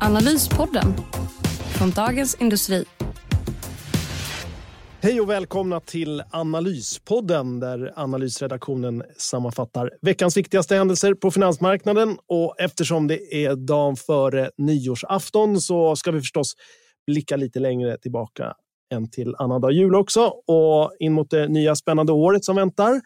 Analyspodden 0.00 0.94
från 1.78 1.90
Dagens 1.90 2.36
Industri. 2.40 2.84
Hej 5.00 5.20
och 5.20 5.30
välkomna 5.30 5.80
till 5.80 6.22
Analyspodden 6.30 7.60
där 7.60 7.92
analysredaktionen 7.96 9.02
sammanfattar 9.16 9.90
veckans 10.02 10.36
viktigaste 10.36 10.76
händelser 10.76 11.14
på 11.14 11.30
finansmarknaden. 11.30 12.18
Och 12.26 12.54
eftersom 12.60 13.06
det 13.06 13.44
är 13.44 13.56
dagen 13.56 13.96
före 13.96 14.50
nyårsafton 14.58 15.60
så 15.60 15.96
ska 15.96 16.10
vi 16.10 16.20
förstås 16.20 16.52
blicka 17.06 17.36
lite 17.36 17.60
längre 17.60 17.98
tillbaka 17.98 18.54
än 18.94 19.10
till 19.10 19.34
annandag 19.38 19.70
jul 19.70 19.94
också 19.94 20.32
och 20.46 20.92
in 20.98 21.12
mot 21.12 21.30
det 21.30 21.48
nya 21.48 21.76
spännande 21.76 22.12
året 22.12 22.44
som 22.44 22.56
väntar. 22.56 23.00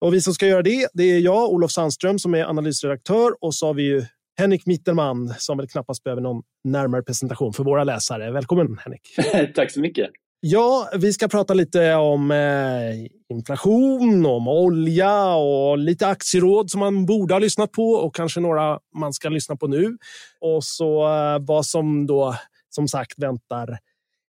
Och 0.00 0.14
vi 0.14 0.20
som 0.20 0.34
ska 0.34 0.46
göra 0.46 0.62
det, 0.62 0.88
det 0.92 1.02
är 1.02 1.18
jag, 1.18 1.50
Olof 1.50 1.70
Sandström, 1.70 2.18
som 2.18 2.34
är 2.34 2.44
analysredaktör 2.44 3.32
och 3.40 3.54
så 3.54 3.66
har 3.66 3.74
vi 3.74 3.82
ju 3.82 4.04
Henrik 4.40 4.66
Mittelman 4.66 5.34
som 5.38 5.56
väl 5.58 5.68
knappast 5.68 6.04
behöver 6.04 6.22
någon 6.22 6.42
närmare 6.64 7.02
presentation 7.02 7.52
för 7.52 7.64
våra 7.64 7.84
läsare. 7.84 8.30
Välkommen 8.30 8.78
Henrik! 8.84 9.02
Tack 9.54 9.70
så 9.70 9.80
mycket! 9.80 10.10
Ja, 10.40 10.90
vi 10.98 11.12
ska 11.12 11.28
prata 11.28 11.54
lite 11.54 11.94
om 11.94 12.30
eh, 12.30 13.36
inflation, 13.36 14.26
om 14.26 14.48
olja 14.48 15.34
och 15.34 15.78
lite 15.78 16.06
aktieråd 16.06 16.70
som 16.70 16.80
man 16.80 17.06
borde 17.06 17.34
ha 17.34 17.38
lyssnat 17.38 17.72
på 17.72 17.90
och 17.90 18.14
kanske 18.14 18.40
några 18.40 18.78
man 18.96 19.12
ska 19.12 19.28
lyssna 19.28 19.56
på 19.56 19.66
nu. 19.66 19.96
Och 20.40 20.64
så 20.64 21.08
eh, 21.08 21.38
vad 21.40 21.66
som 21.66 22.06
då 22.06 22.34
som 22.70 22.88
sagt 22.88 23.18
väntar 23.18 23.68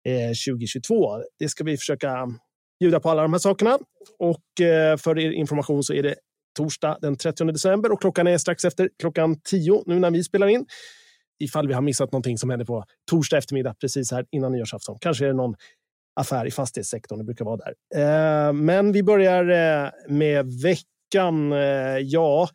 eh, 0.05 0.53
2022. 0.53 1.21
Det 1.39 1.49
ska 1.49 1.65
vi 1.65 1.77
försöka 1.77 2.29
bjuda 2.81 3.01
på 3.01 3.11
alla 3.11 3.23
de 3.23 3.33
här 3.33 3.41
sakerna. 3.41 3.79
Och 4.19 4.67
eh, 4.67 4.97
för 4.97 5.19
er 5.19 5.31
information 5.31 5.83
så 5.83 5.93
är 5.93 6.03
det 6.03 6.15
torsdag 6.57 6.99
den 7.01 7.17
30 7.17 7.45
december 7.45 7.93
och 7.93 8.01
klockan 8.01 8.27
är 8.27 8.39
strax 8.39 8.65
efter 8.65 8.89
klockan 8.99 9.41
10 9.41 9.83
nu 9.87 9.99
när 9.99 10.11
vi 10.11 10.25
spelar 10.25 10.47
in. 10.47 10.67
Ifall 11.39 11.69
vi 11.69 11.75
har 11.75 11.83
missat 11.83 12.12
någonting 12.12 12.39
som 12.39 12.51
händer 12.51 12.67
på 12.67 12.85
torsdag 13.11 13.39
eftermiddag 13.39 13.75
precis 13.81 14.12
här 14.12 14.27
innan 14.31 14.53
nyårsafton. 14.53 14.99
Kanske 15.01 15.25
är 15.25 15.29
det 15.29 15.34
någon 15.34 15.55
affär 16.21 16.47
i 16.47 16.51
fastighetssektorn, 16.51 17.19
det 17.19 17.25
brukar 17.25 17.45
vara 17.45 17.57
där. 17.57 17.75
Eh, 17.97 18.53
men 18.53 18.93
vi 18.93 19.03
börjar 19.03 19.49
eh, 19.84 19.91
med 20.09 20.47
veckan. 20.62 21.53
Eh, 21.53 21.99
ja, 21.99 22.49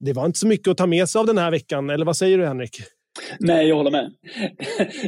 det 0.00 0.12
var 0.12 0.26
inte 0.26 0.38
så 0.38 0.46
mycket 0.46 0.68
att 0.68 0.76
ta 0.76 0.86
med 0.86 1.08
sig 1.08 1.18
av 1.18 1.26
den 1.26 1.38
här 1.38 1.50
veckan, 1.50 1.90
eller 1.90 2.06
vad 2.06 2.16
säger 2.16 2.38
du 2.38 2.46
Henrik? 2.46 2.80
Nej, 3.40 3.68
jag 3.68 3.76
håller 3.76 3.90
med. 3.90 4.12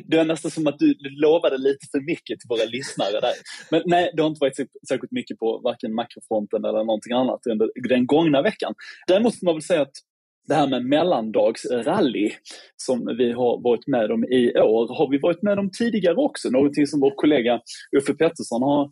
Det 0.04 0.16
är 0.16 0.24
nästan 0.24 0.50
som 0.50 0.66
att 0.66 0.78
du 0.78 0.94
lovade 1.00 1.58
lite 1.58 1.86
för 1.90 2.00
mycket 2.00 2.40
till 2.40 2.48
våra 2.48 2.64
lyssnare 2.64 3.20
där. 3.20 3.34
Men 3.70 3.82
nej, 3.86 4.10
det 4.16 4.22
har 4.22 4.28
inte 4.28 4.40
varit 4.40 4.56
särskilt 4.88 5.12
mycket 5.12 5.38
på 5.38 5.60
varken 5.64 5.94
makrofronten 5.94 6.64
eller 6.64 6.84
någonting 6.84 7.12
annat 7.12 7.46
under 7.46 7.70
den 7.88 8.06
gångna 8.06 8.42
veckan. 8.42 8.74
Däremot 9.06 9.38
får 9.38 9.44
man 9.44 9.54
väl 9.54 9.62
säga 9.62 9.82
att 9.82 9.94
det 10.48 10.54
här 10.54 10.68
med 10.68 10.84
mellandagsrally 10.84 12.30
som 12.76 13.16
vi 13.18 13.32
har 13.32 13.62
varit 13.62 13.86
med 13.86 14.10
om 14.10 14.24
i 14.24 14.52
år 14.54 14.94
har 14.98 15.10
vi 15.10 15.18
varit 15.18 15.42
med 15.42 15.58
om 15.58 15.70
tidigare 15.70 16.16
också. 16.16 16.50
Någonting 16.50 16.86
som 16.86 17.00
vår 17.00 17.14
kollega 17.16 17.60
Uffe 17.96 18.14
Pettersson 18.14 18.62
har 18.62 18.90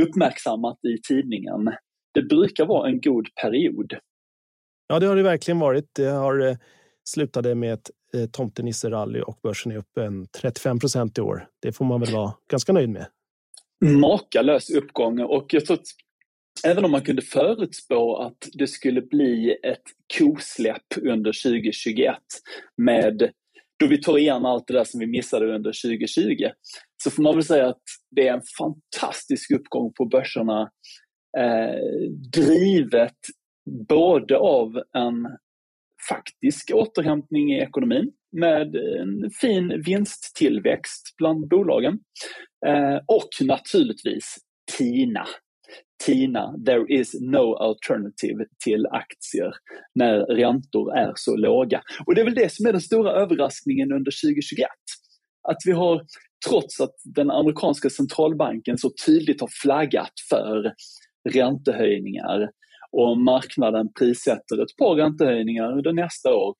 uppmärksammat 0.00 0.78
i 0.84 1.02
tidningen. 1.08 1.72
Det 2.14 2.22
brukar 2.22 2.66
vara 2.66 2.88
en 2.88 3.00
god 3.00 3.26
period. 3.42 3.94
Ja, 4.88 4.98
det 5.00 5.06
har 5.06 5.16
det 5.16 5.22
verkligen 5.22 5.58
varit. 5.58 5.90
Det 5.92 6.06
har 6.06 6.48
eh, 6.48 6.56
slutade 7.04 7.54
med 7.54 7.72
ett 7.72 7.90
eh, 8.16 8.26
tomtenisserally 8.32 9.20
och 9.20 9.38
börsen 9.42 9.72
är 9.72 9.76
upp 9.76 9.96
en 9.98 10.26
35 10.40 10.78
procent 10.78 11.18
i 11.18 11.20
år. 11.20 11.46
Det 11.62 11.72
får 11.72 11.84
man 11.84 12.00
väl 12.00 12.14
vara 12.14 12.34
ganska 12.50 12.72
nöjd 12.72 12.88
med. 12.88 13.06
Makalös 13.84 14.70
uppgång 14.70 15.20
och 15.20 15.54
jag 15.54 15.66
tror 15.66 15.76
att 15.76 15.86
även 16.64 16.84
om 16.84 16.90
man 16.90 17.02
kunde 17.02 17.22
förutspå 17.22 18.16
att 18.16 18.48
det 18.52 18.66
skulle 18.66 19.02
bli 19.02 19.56
ett 19.62 19.82
kosläpp 20.18 20.96
under 21.02 21.42
2021 21.42 22.16
med 22.76 23.30
då 23.78 23.86
vi 23.86 24.02
tar 24.02 24.18
igen 24.18 24.46
allt 24.46 24.66
det 24.66 24.72
där 24.72 24.84
som 24.84 25.00
vi 25.00 25.06
missade 25.06 25.54
under 25.54 25.72
2020 25.88 26.34
så 27.02 27.10
får 27.10 27.22
man 27.22 27.34
väl 27.34 27.44
säga 27.44 27.68
att 27.68 27.82
det 28.10 28.28
är 28.28 28.34
en 28.34 28.42
fantastisk 28.58 29.50
uppgång 29.50 29.92
på 29.92 30.04
börserna 30.04 30.70
eh, 31.38 32.10
drivet 32.32 33.16
både 33.88 34.38
av 34.38 34.76
en 34.76 35.26
faktisk 36.08 36.70
återhämtning 36.74 37.52
i 37.52 37.60
ekonomin 37.60 38.12
med 38.32 38.76
en 38.76 39.30
fin 39.40 39.82
vinsttillväxt 39.86 41.14
bland 41.18 41.48
bolagen 41.48 41.98
eh, 42.66 42.96
och 43.06 43.46
naturligtvis 43.46 44.36
TINA 44.78 45.26
TINA, 46.06 46.54
there 46.66 46.86
is 46.88 47.14
no 47.20 47.54
alternative 47.54 48.44
till 48.64 48.86
aktier 48.86 49.52
när 49.94 50.18
räntor 50.18 50.96
är 50.96 51.12
så 51.14 51.36
låga. 51.36 51.82
Och 52.06 52.14
det 52.14 52.20
är 52.20 52.24
väl 52.24 52.34
det 52.34 52.52
som 52.52 52.66
är 52.66 52.72
den 52.72 52.80
stora 52.80 53.12
överraskningen 53.12 53.92
under 53.92 54.12
2021. 54.26 54.68
Att 55.48 55.58
vi 55.66 55.72
har, 55.72 56.02
trots 56.48 56.80
att 56.80 56.94
den 57.04 57.30
amerikanska 57.30 57.90
centralbanken 57.90 58.78
så 58.78 58.90
tydligt 59.06 59.40
har 59.40 59.50
flaggat 59.62 60.12
för 60.30 60.72
räntehöjningar 61.30 62.48
och 62.92 63.18
marknaden 63.18 63.92
prissätter 63.98 64.62
ett 64.62 64.76
par 64.78 64.94
räntehöjningar 64.94 65.72
under 65.72 65.92
nästa 65.92 66.34
år, 66.34 66.54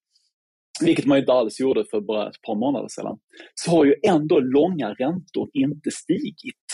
vilket 0.85 1.07
man 1.07 1.19
inte 1.19 1.33
alls 1.33 1.61
gjorde 1.61 1.85
för 1.91 2.01
bara 2.01 2.29
ett 2.29 2.43
par 2.47 2.55
månader 2.55 2.89
sedan, 2.89 3.19
så 3.55 3.71
har 3.71 3.85
ju 3.85 3.95
ändå 4.09 4.41
långa 4.41 4.95
räntor 4.95 5.51
inte 5.53 5.91
stigit. 5.91 6.67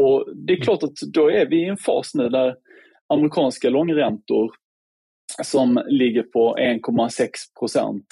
Och 0.00 0.26
det 0.46 0.52
är 0.52 0.60
klart 0.60 0.82
att 0.82 0.96
då 1.12 1.30
är 1.30 1.46
vi 1.46 1.64
i 1.64 1.68
en 1.68 1.76
fas 1.76 2.14
nu 2.14 2.28
där 2.28 2.56
amerikanska 3.08 3.70
långräntor 3.70 4.50
som 5.42 5.82
ligger 5.86 6.22
på 6.22 6.56
1,6 6.56 7.28
procent 7.58 8.06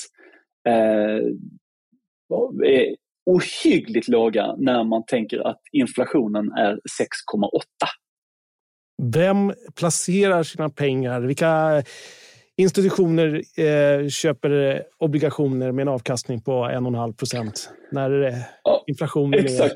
eh, 0.68 1.24
är 2.64 2.96
ohyggligt 3.26 4.08
låga 4.08 4.56
när 4.58 4.84
man 4.84 5.04
tänker 5.06 5.46
att 5.46 5.60
inflationen 5.72 6.52
är 6.52 6.72
6,8. 6.72 6.78
Vem 9.02 9.52
placerar 9.74 10.42
sina 10.42 10.70
pengar? 10.70 11.20
Vilka 11.20 11.82
institutioner 12.56 13.42
eh, 13.56 14.08
köper 14.08 14.82
obligationer 14.98 15.72
med 15.72 15.82
en 15.82 15.88
avkastning 15.88 16.42
på 16.42 16.52
1,5 16.52 17.16
procent 17.16 17.70
när 17.92 18.22
eh, 18.22 18.34
inflationen 18.86 19.44
ja, 19.48 19.64
är 19.64 19.72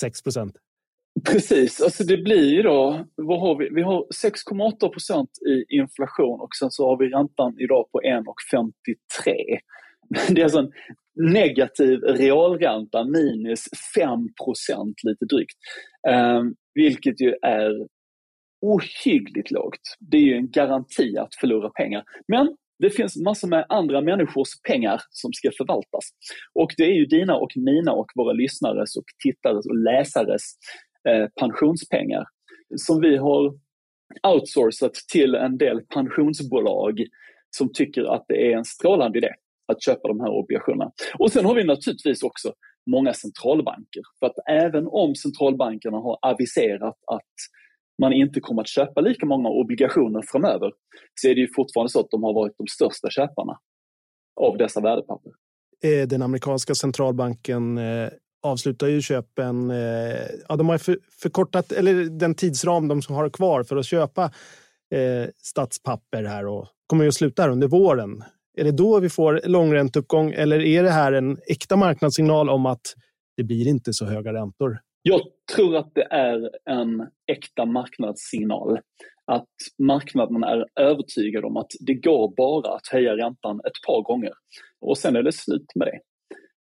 6 0.00 0.22
procent? 0.22 0.56
Precis, 1.24 1.80
alltså 1.80 2.04
det 2.04 2.16
blir 2.16 2.54
ju 2.54 2.62
då, 2.62 3.04
vad 3.14 3.40
har 3.40 3.58
vi? 3.58 3.68
Vi 3.74 3.82
har 3.82 4.06
6,8 4.24 4.88
procent 4.88 5.30
i 5.48 5.76
inflation 5.76 6.40
och 6.40 6.56
sen 6.58 6.70
så 6.70 6.88
har 6.88 6.98
vi 6.98 7.08
räntan 7.08 7.56
idag 7.58 7.90
på 7.92 8.00
1,53. 8.00 9.34
Det 10.28 10.40
är 10.40 10.44
alltså 10.44 10.58
en 10.58 10.72
negativ 11.32 11.98
realränta 12.00 13.04
minus 13.04 13.64
5 13.94 14.08
procent 14.44 14.94
lite 15.02 15.24
drygt. 15.24 15.56
Eh, 16.08 16.42
vilket 16.74 17.20
ju 17.20 17.34
är 17.42 17.95
ohyggligt 18.60 19.50
lågt. 19.50 19.96
Det 20.00 20.16
är 20.16 20.22
ju 20.22 20.34
en 20.34 20.50
garanti 20.50 21.18
att 21.18 21.34
förlora 21.34 21.70
pengar. 21.70 22.04
Men 22.28 22.56
det 22.78 22.90
finns 22.90 23.16
massor 23.16 23.48
med 23.48 23.66
andra 23.68 24.00
människors 24.00 24.48
pengar 24.68 25.00
som 25.10 25.32
ska 25.32 25.50
förvaltas. 25.58 26.04
Och 26.54 26.74
det 26.76 26.84
är 26.84 26.94
ju 26.94 27.06
dina 27.06 27.36
och 27.36 27.52
mina 27.56 27.92
och 27.92 28.06
våra 28.14 28.32
lyssnares 28.32 28.96
och 28.96 29.04
tittares 29.24 29.66
och 29.66 29.76
läsares 29.76 30.42
Eh, 31.08 31.28
pensionspengar 31.40 32.24
som 32.76 33.00
vi 33.00 33.16
har 33.16 33.54
outsourcat 34.28 34.94
till 35.12 35.34
en 35.34 35.58
del 35.58 35.80
pensionsbolag 35.80 37.04
som 37.56 37.72
tycker 37.72 38.14
att 38.14 38.24
det 38.28 38.52
är 38.52 38.56
en 38.56 38.64
strålande 38.64 39.18
idé 39.18 39.30
att 39.72 39.82
köpa 39.82 40.08
de 40.08 40.20
här 40.20 40.30
obligationerna. 40.30 40.92
Och 41.18 41.32
sen 41.32 41.44
har 41.44 41.54
vi 41.54 41.64
naturligtvis 41.64 42.22
också 42.22 42.52
många 42.90 43.12
centralbanker. 43.14 44.02
För 44.20 44.26
att 44.26 44.36
även 44.48 44.86
om 44.86 45.14
centralbankerna 45.14 45.96
har 45.96 46.18
aviserat 46.22 46.96
att 47.06 47.34
man 48.02 48.12
inte 48.12 48.40
kommer 48.40 48.62
att 48.62 48.68
köpa 48.68 49.00
lika 49.00 49.26
många 49.26 49.48
obligationer 49.48 50.22
framöver 50.26 50.72
så 51.14 51.28
är 51.28 51.34
det 51.34 51.40
ju 51.40 51.48
fortfarande 51.56 51.90
så 51.90 52.00
att 52.00 52.10
de 52.10 52.22
har 52.22 52.34
varit 52.34 52.54
de 52.58 52.66
största 52.66 53.10
köparna 53.10 53.58
av 54.40 54.56
dessa 54.56 54.80
värdepapper. 54.80 55.32
Eh, 55.84 56.08
den 56.08 56.22
amerikanska 56.22 56.74
centralbanken 56.74 57.78
eh, 57.78 58.08
avslutar 58.42 58.86
ju 58.86 59.02
köpen. 59.02 59.70
Eh, 59.70 59.76
ja, 60.48 60.56
de 60.56 60.68
har 60.68 60.80
förkortat 61.22 61.72
eller 61.72 61.94
den 62.18 62.34
tidsram 62.34 62.88
de 62.88 63.00
har 63.08 63.30
kvar 63.30 63.62
för 63.62 63.76
att 63.76 63.86
köpa 63.86 64.30
statspapper 65.42 66.24
här 66.24 66.46
och 66.46 66.68
kommer 66.86 67.04
ju 67.04 67.08
att 67.08 67.14
sluta 67.14 67.42
här 67.42 67.48
under 67.48 67.68
våren. 67.68 68.24
Är 68.58 68.64
det 68.64 68.72
då 68.72 69.00
vi 69.00 69.08
får 69.08 69.40
långränteuppgång 69.44 70.32
eller 70.32 70.60
är 70.60 70.82
det 70.82 70.90
här 70.90 71.12
en 71.12 71.38
äkta 71.46 71.76
marknadssignal 71.76 72.50
om 72.50 72.66
att 72.66 72.94
det 73.36 73.44
blir 73.44 73.68
inte 73.68 73.92
så 73.92 74.04
höga 74.04 74.32
räntor? 74.32 74.78
Jag 75.08 75.20
tror 75.54 75.76
att 75.76 75.94
det 75.94 76.06
är 76.10 76.50
en 76.64 77.08
äkta 77.26 77.64
marknadssignal. 77.64 78.78
Att 79.24 79.54
marknaden 79.78 80.44
är 80.44 80.66
övertygad 80.80 81.44
om 81.44 81.56
att 81.56 81.70
det 81.80 81.94
går 81.94 82.34
bara 82.36 82.74
att 82.74 82.86
höja 82.92 83.16
räntan 83.16 83.60
ett 83.60 83.86
par 83.86 84.02
gånger 84.02 84.32
och 84.80 84.98
sen 84.98 85.16
är 85.16 85.22
det 85.22 85.32
slut 85.32 85.66
med 85.74 85.88
det. 85.88 85.98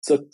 Så 0.01 0.15
att, 0.15 0.29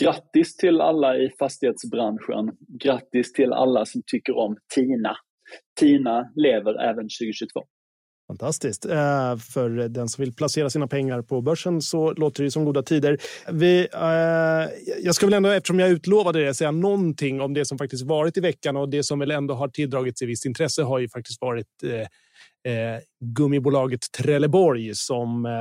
grattis 0.00 0.56
till 0.56 0.80
alla 0.80 1.16
i 1.16 1.30
fastighetsbranschen. 1.38 2.56
Grattis 2.82 3.32
till 3.32 3.52
alla 3.52 3.84
som 3.84 4.02
tycker 4.06 4.36
om 4.36 4.56
TINA. 4.74 5.16
TINA 5.80 6.32
lever 6.36 6.74
även 6.82 7.04
2022. 7.04 7.60
Fantastiskt. 8.26 8.84
Eh, 8.84 9.36
för 9.36 9.88
den 9.88 10.08
som 10.08 10.22
vill 10.22 10.34
placera 10.34 10.70
sina 10.70 10.86
pengar 10.86 11.22
på 11.22 11.40
börsen 11.40 11.82
så 11.82 12.12
låter 12.12 12.44
det 12.44 12.50
som 12.50 12.64
goda 12.64 12.82
tider. 12.82 13.18
Vi, 13.52 13.88
eh, 13.94 14.94
jag 15.04 15.14
ska 15.14 15.26
väl 15.26 15.34
ändå, 15.34 15.48
eftersom 15.48 15.78
jag 15.78 15.90
utlovade 15.90 16.44
det, 16.44 16.54
säga 16.54 16.70
någonting 16.70 17.40
om 17.40 17.54
det 17.54 17.64
som 17.64 17.78
faktiskt 17.78 18.02
varit 18.02 18.36
i 18.36 18.40
veckan 18.40 18.76
och 18.76 18.88
det 18.88 19.02
som 19.02 19.18
väl 19.18 19.30
ändå 19.30 19.54
har 19.54 19.68
tilldragit 19.68 20.18
sig 20.18 20.26
visst 20.26 20.44
intresse 20.44 20.82
har 20.82 20.98
ju 20.98 21.08
faktiskt 21.08 21.40
varit 21.40 21.66
eh, 21.84 22.00
eh 22.72 23.00
gummibolaget 23.20 24.00
Trelleborg 24.12 24.94
som 24.94 25.46
eh, 25.46 25.60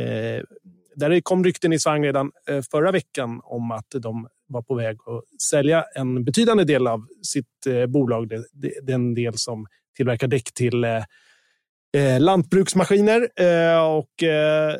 eh 0.00 0.42
där 0.94 1.10
det 1.10 1.22
kom 1.22 1.44
rykten 1.44 1.72
i 1.72 1.78
svang 1.78 2.04
redan 2.04 2.32
eh, 2.48 2.62
förra 2.70 2.92
veckan 2.92 3.40
om 3.44 3.70
att 3.70 3.86
de 3.90 4.28
var 4.46 4.62
på 4.62 4.74
väg 4.74 4.96
att 5.06 5.42
sälja 5.42 5.84
en 5.94 6.24
betydande 6.24 6.64
del 6.64 6.86
av 6.86 7.06
sitt 7.22 7.88
bolag, 7.88 8.32
den 8.82 9.14
del 9.14 9.32
som 9.36 9.66
tillverkar 9.96 10.28
däck 10.28 10.54
till 10.54 10.84
eh, 11.96 12.20
lantbruksmaskiner. 12.20 13.28
Eh, 13.36 13.96
och, 13.96 14.22
eh, 14.22 14.76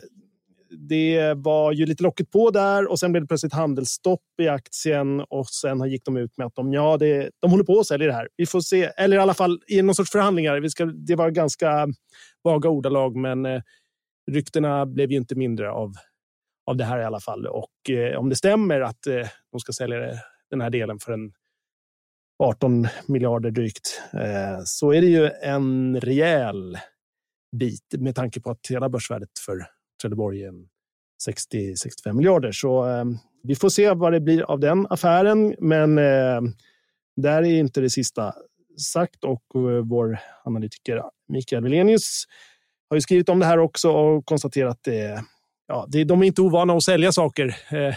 det 0.78 1.34
var 1.36 1.72
ju 1.72 1.86
lite 1.86 2.02
locket 2.02 2.30
på 2.30 2.50
där 2.50 2.90
och 2.90 2.98
sen 2.98 3.12
blev 3.12 3.22
det 3.22 3.28
plötsligt 3.28 3.52
handelsstopp 3.52 4.20
i 4.42 4.48
aktien 4.48 5.20
och 5.20 5.46
sen 5.46 5.90
gick 5.90 6.04
de 6.04 6.16
ut 6.16 6.38
med 6.38 6.46
att 6.46 6.54
de, 6.54 6.72
ja, 6.72 6.96
det, 6.96 7.30
de 7.40 7.50
håller 7.50 7.64
på 7.64 7.80
att 7.80 7.86
sälja 7.86 8.06
det 8.06 8.12
här. 8.12 8.28
Vi 8.36 8.46
får 8.46 8.60
se, 8.60 8.84
eller 8.96 9.16
i 9.16 9.20
alla 9.20 9.34
fall 9.34 9.60
i 9.68 9.82
någon 9.82 9.94
sorts 9.94 10.10
förhandlingar. 10.10 10.60
Vi 10.60 10.70
ska, 10.70 10.84
det 10.84 11.14
var 11.16 11.30
ganska 11.30 11.88
vaga 12.44 12.68
ordalag, 12.68 13.16
men 13.16 13.46
eh, 13.46 13.62
ryktena 14.30 14.86
blev 14.86 15.10
ju 15.10 15.16
inte 15.16 15.34
mindre 15.34 15.70
av, 15.70 15.92
av 16.66 16.76
det 16.76 16.84
här 16.84 17.00
i 17.00 17.04
alla 17.04 17.20
fall. 17.20 17.46
Och 17.46 17.90
eh, 17.90 18.18
om 18.18 18.28
det 18.28 18.36
stämmer 18.36 18.80
att 18.80 19.06
eh, 19.06 19.28
de 19.52 19.60
ska 19.60 19.72
sälja 19.72 19.98
den 20.50 20.60
här 20.60 20.70
delen 20.70 20.98
för 20.98 21.12
en 21.12 21.32
18 22.38 22.88
miljarder 23.06 23.50
drygt, 23.50 24.02
eh, 24.12 24.60
så 24.64 24.92
är 24.92 25.00
det 25.00 25.06
ju 25.06 25.30
en 25.42 26.00
rejäl 26.00 26.78
bit 27.56 27.94
med 27.98 28.14
tanke 28.14 28.40
på 28.40 28.50
att 28.50 28.66
hela 28.70 28.88
börsvärdet 28.88 29.38
för 29.46 29.66
Trelleborg 30.02 30.42
är 30.42 30.52
60-65 31.28 32.12
miljarder. 32.12 32.52
Så 32.52 32.88
eh, 32.88 33.04
vi 33.42 33.54
får 33.54 33.68
se 33.68 33.94
vad 33.94 34.12
det 34.12 34.20
blir 34.20 34.42
av 34.42 34.60
den 34.60 34.86
affären. 34.90 35.54
Men 35.58 35.98
eh, 35.98 36.40
där 37.16 37.42
är 37.42 37.58
inte 37.58 37.80
det 37.80 37.90
sista 37.90 38.34
sagt 38.92 39.24
och 39.24 39.42
eh, 39.54 39.84
vår 39.84 40.18
analytiker 40.44 41.02
Mikael 41.28 41.64
Wilenius 41.64 42.24
har 42.88 42.96
ju 42.96 43.00
skrivit 43.00 43.28
om 43.28 43.38
det 43.38 43.46
här 43.46 43.58
också 43.58 43.90
och 43.90 44.26
konstaterat 44.26 44.70
att 44.70 44.84
det, 44.84 45.24
ja, 45.66 45.86
det, 45.88 46.04
de 46.04 46.22
är 46.22 46.26
inte 46.26 46.42
ovana 46.42 46.74
att 46.74 46.82
sälja 46.82 47.12
saker 47.12 47.56
eh, 47.70 47.94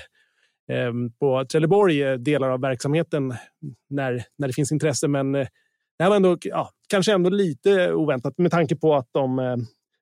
ehm, 0.77 1.11
på 1.11 1.45
Trelleborg, 1.45 2.03
eh, 2.03 2.13
delar 2.13 2.49
av 2.49 2.61
verksamheten, 2.61 3.33
när, 3.89 4.23
när 4.37 4.47
det 4.47 4.53
finns 4.53 4.71
intresse. 4.71 5.07
Men 5.07 5.35
eh, 5.35 5.47
det 5.97 6.03
här 6.03 6.09
var 6.09 6.15
ändå, 6.15 6.37
ja, 6.41 6.69
kanske 6.89 7.13
ändå 7.13 7.29
lite 7.29 7.93
oväntat 7.93 8.37
med 8.37 8.51
tanke 8.51 8.75
på 8.75 8.95
att 8.95 9.07
de 9.11 9.39
eh, 9.39 9.55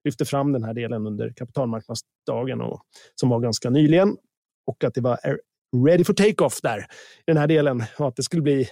lyfte 0.03 0.25
fram 0.25 0.51
den 0.51 0.63
här 0.63 0.73
delen 0.73 1.07
under 1.07 1.33
kapitalmarknadsdagen 1.33 2.61
och, 2.61 2.81
som 3.15 3.29
var 3.29 3.39
ganska 3.39 3.69
nyligen 3.69 4.17
och 4.65 4.83
att 4.83 4.93
det 4.93 5.01
var 5.01 5.19
ready 5.87 6.03
for 6.03 6.13
take-off 6.13 6.61
där 6.61 6.79
i 6.79 6.83
den 7.27 7.37
här 7.37 7.47
delen 7.47 7.83
och 7.97 8.07
att 8.07 8.15
det 8.15 8.23
skulle 8.23 8.41
bli 8.41 8.69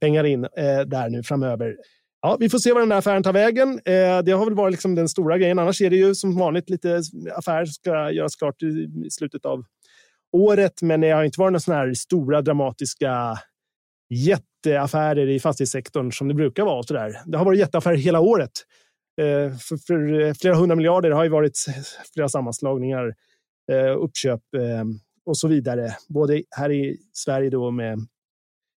pengar 0.00 0.24
in 0.24 0.44
eh, 0.44 0.80
där 0.86 1.08
nu 1.08 1.22
framöver. 1.22 1.76
Ja, 2.22 2.36
vi 2.40 2.48
får 2.48 2.58
se 2.58 2.72
vad 2.72 2.82
den 2.82 2.90
här 2.90 2.98
affären 2.98 3.22
tar 3.22 3.32
vägen. 3.32 3.80
Eh, 3.84 4.18
det 4.24 4.32
har 4.32 4.44
väl 4.44 4.54
varit 4.54 4.72
liksom 4.72 4.94
den 4.94 5.08
stora 5.08 5.38
grejen. 5.38 5.58
Annars 5.58 5.80
är 5.80 5.90
det 5.90 5.96
ju 5.96 6.14
som 6.14 6.38
vanligt 6.38 6.70
lite 6.70 7.02
affärer 7.36 7.64
som 7.64 7.72
ska 7.72 8.10
göras 8.10 8.36
klart 8.36 8.62
i, 8.62 8.66
i 9.06 9.10
slutet 9.10 9.44
av 9.44 9.64
året. 10.32 10.82
Men 10.82 11.00
det 11.00 11.10
har 11.10 11.24
inte 11.24 11.40
varit 11.40 11.52
några 11.52 11.60
sådana 11.60 11.82
här 11.82 11.94
stora 11.94 12.42
dramatiska 12.42 13.38
jätteaffärer 14.12 15.28
i 15.28 15.40
fastighetssektorn 15.40 16.12
som 16.12 16.28
det 16.28 16.34
brukar 16.34 16.64
vara. 16.64 16.82
Så 16.82 16.94
där. 16.94 17.16
Det 17.26 17.38
har 17.38 17.44
varit 17.44 17.58
jätteaffärer 17.58 17.96
hela 17.96 18.20
året. 18.20 18.50
Eh, 19.20 19.56
för, 19.56 19.76
för, 19.76 20.20
eh, 20.20 20.34
flera 20.34 20.54
hundra 20.54 20.76
miljarder 20.76 21.10
har 21.10 21.24
ju 21.24 21.30
varit 21.30 21.58
flera 22.14 22.28
sammanslagningar, 22.28 23.14
eh, 23.72 23.96
uppköp 23.96 24.40
eh, 24.56 24.84
och 25.26 25.38
så 25.38 25.48
vidare. 25.48 25.96
Både 26.08 26.42
här 26.56 26.72
i 26.72 26.98
Sverige 27.12 27.50
då 27.50 27.70
med 27.70 27.98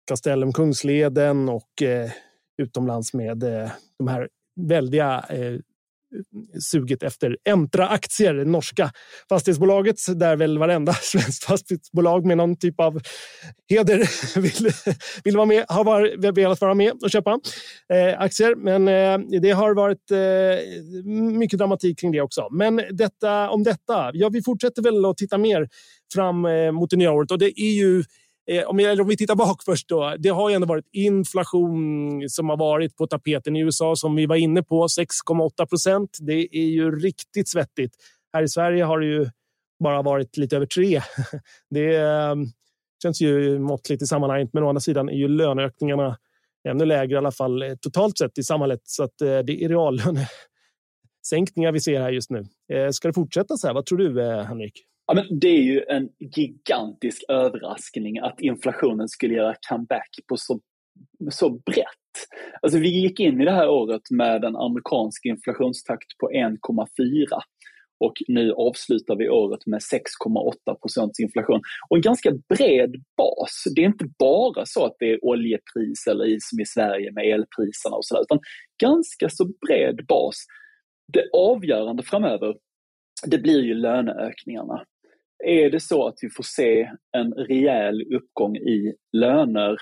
Castellum 0.08 0.54
Kungsleden 0.54 1.50
och 1.50 1.82
eh, 1.82 2.12
utomlands 2.62 3.14
med 3.14 3.44
eh, 3.44 3.72
de 3.98 4.08
här 4.08 4.30
väldiga 4.62 5.26
eh, 5.30 5.60
suget 6.60 7.04
efter 7.04 7.38
Entra-aktier, 7.50 8.34
det 8.34 8.46
norska 8.46 8.92
fastighetsbolaget 9.30 9.96
där 10.16 10.36
väl 10.36 10.58
varenda 10.58 10.94
svenskt 11.02 11.44
fastighetsbolag 11.44 12.26
med 12.26 12.38
någon 12.38 12.56
typ 12.56 12.80
av 12.80 13.02
heder 13.70 14.10
vill, 14.40 14.72
vill 15.24 15.38
vara 15.38 15.46
med, 15.46 15.66
har 15.68 15.84
var, 15.84 16.32
velat 16.32 16.62
vara 16.62 16.74
med 16.74 16.92
och 17.04 17.12
köpa 17.12 17.40
eh, 17.94 18.22
aktier. 18.22 18.56
Men 18.56 18.88
eh, 18.88 19.40
det 19.42 19.52
har 19.52 19.76
varit 19.76 20.12
eh, 20.12 21.08
mycket 21.40 21.60
dramatik 21.60 22.00
kring 22.00 22.12
det 22.12 22.22
också. 22.22 22.48
Men 22.52 22.82
detta 22.92 23.50
om 23.50 23.64
detta. 23.64 24.12
Ja, 24.14 24.30
vi 24.30 24.44
fortsätter 24.44 24.82
väl 24.82 25.06
att 25.06 25.18
titta 25.18 25.38
mer 25.38 25.68
fram 26.14 26.46
eh, 26.46 26.72
mot 26.72 26.90
det 26.90 26.98
nya 26.98 27.12
året 27.12 27.32
och 27.32 27.40
det 27.40 27.62
är 27.62 27.74
ju 27.74 28.04
Eh, 28.52 28.64
om, 28.64 28.80
jag, 28.80 29.00
om 29.00 29.08
vi 29.08 29.18
tittar 29.18 29.36
bak 29.36 29.62
först 29.66 29.90
då. 29.90 30.16
Det 30.20 30.30
har 30.30 30.50
ju 30.50 30.56
ändå 30.56 30.68
varit 30.68 30.88
inflation 30.92 32.30
som 32.30 32.50
har 32.50 32.58
varit 32.58 32.96
på 32.96 33.08
tapeten 33.08 33.56
i 33.56 33.60
USA 33.60 33.96
som 33.96 34.16
vi 34.16 34.26
var 34.26 34.36
inne 34.36 34.64
på. 34.64 34.88
6,8 34.88 35.66
procent. 35.66 36.18
Det 36.22 36.58
är 36.58 36.66
ju 36.66 37.00
riktigt 37.00 37.50
svettigt. 37.50 37.96
Här 38.34 38.44
i 38.44 38.48
Sverige 38.48 38.84
har 38.84 39.00
det 39.00 39.06
ju 39.06 39.30
bara 39.84 40.02
varit 40.02 40.38
lite 40.38 40.56
över 40.56 40.66
tre. 40.66 41.02
Det 41.70 41.96
ehm, 41.96 42.46
känns 43.04 43.22
ju 43.22 43.60
måttligt 43.60 44.02
i 44.02 44.06
sammanhanget. 44.06 44.50
Men 44.54 44.64
å 44.64 44.70
andra 44.70 44.80
sidan 44.80 45.10
är 45.10 45.14
ju 45.14 45.28
löneökningarna 45.28 46.18
ännu 46.70 46.86
lägre 46.86 47.14
i 47.14 47.18
alla 47.18 47.32
fall 47.32 47.62
eh, 47.62 47.76
totalt 47.76 48.18
sett 48.18 48.38
i 48.38 48.44
samhället. 48.44 48.82
Så 48.84 49.04
att, 49.04 49.22
eh, 49.22 49.40
det 49.40 49.64
är 49.64 49.70
reallönesänkningar 49.70 51.72
vi 51.72 51.80
ser 51.80 52.02
här 52.02 52.12
just 52.12 52.30
nu. 52.30 52.46
Ska 52.92 53.08
det 53.08 53.14
fortsätta 53.14 53.58
så 53.58 53.68
här? 53.68 53.74
Vad 53.74 53.86
tror 53.86 53.98
du, 53.98 54.22
Henrik? 54.22 54.86
Ja, 55.08 55.14
men 55.14 55.40
det 55.40 55.48
är 55.48 55.62
ju 55.62 55.84
en 55.90 56.10
gigantisk 56.36 57.24
överraskning 57.30 58.20
att 58.20 58.42
inflationen 58.42 59.08
skulle 59.08 59.34
göra 59.34 59.56
comeback 59.70 60.10
på 60.28 60.38
så, 60.38 60.60
så 61.32 61.50
brett. 61.50 61.88
Alltså 62.62 62.80
vi 62.80 63.02
gick 63.02 63.20
in 63.20 63.42
i 63.42 63.46
det 63.46 63.52
här 63.52 63.70
året 63.70 64.02
med 64.12 64.44
en 64.44 64.56
amerikansk 64.56 65.26
inflationstakt 65.26 66.18
på 66.20 66.30
1,4 66.30 67.28
och 68.06 68.14
nu 68.28 68.52
avslutar 68.52 69.16
vi 69.16 69.30
året 69.30 69.66
med 69.66 69.80
6,8 69.80 70.76
procents 70.82 71.20
inflation. 71.20 71.62
Och 71.90 71.98
en 71.98 72.02
ganska 72.02 72.32
bred 72.50 72.96
bas. 73.18 73.64
Det 73.76 73.82
är 73.82 73.86
inte 73.86 74.06
bara 74.20 74.66
så 74.66 74.86
att 74.86 74.96
det 75.00 75.12
är 75.12 75.26
oljepris 75.26 76.08
eller 76.08 76.38
som 76.40 76.60
i 76.60 76.66
Sverige 76.66 77.12
med 77.12 77.26
elpriserna 77.26 77.96
och 77.96 78.06
sådär, 78.06 78.22
utan 78.22 78.40
ganska 78.82 79.30
så 79.30 79.46
bred 79.68 80.06
bas. 80.08 80.36
Det 81.14 81.30
avgörande 81.34 82.04
framöver, 82.04 82.56
det 83.26 83.38
blir 83.38 83.64
ju 83.64 83.74
löneökningarna. 83.74 84.86
Är 85.46 85.70
det 85.70 85.80
så 85.80 86.08
att 86.08 86.16
vi 86.22 86.30
får 86.30 86.44
se 86.44 86.90
en 87.18 87.34
rejäl 87.34 88.02
uppgång 88.16 88.56
i 88.58 88.94
löner, 89.18 89.78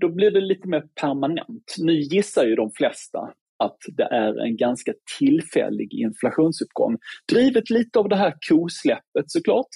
då 0.00 0.08
blir 0.08 0.30
det 0.30 0.40
lite 0.40 0.68
mer 0.68 0.82
permanent. 1.00 1.74
Nu 1.78 1.92
gissar 1.92 2.44
ju 2.44 2.54
de 2.54 2.70
flesta 2.70 3.18
att 3.64 3.78
det 3.96 4.02
är 4.02 4.40
en 4.46 4.56
ganska 4.56 4.92
tillfällig 5.18 5.94
inflationsuppgång. 5.94 6.96
Drivet 7.32 7.70
lite 7.70 7.98
av 7.98 8.08
det 8.08 8.16
här 8.16 8.34
kosläppet 8.48 9.24
såklart. 9.26 9.68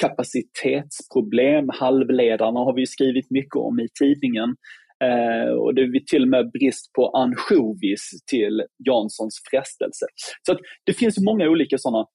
Kapacitetsproblem, 0.00 1.68
halvledarna 1.68 2.60
har 2.60 2.74
vi 2.74 2.86
skrivit 2.86 3.30
mycket 3.30 3.56
om 3.56 3.80
i 3.80 3.88
tidningen. 4.00 4.56
Eh, 5.04 5.52
och 5.52 5.74
det 5.74 5.82
är 5.82 6.04
till 6.06 6.22
och 6.22 6.28
med 6.28 6.50
brist 6.50 6.92
på 6.92 7.08
ansjovis 7.08 8.10
till 8.26 8.62
Janssons 8.88 9.42
frestelse. 9.50 10.06
Så 10.46 10.52
att 10.52 10.58
det 10.84 10.92
finns 10.92 11.20
många 11.20 11.48
olika 11.48 11.78
sådana 11.78 12.06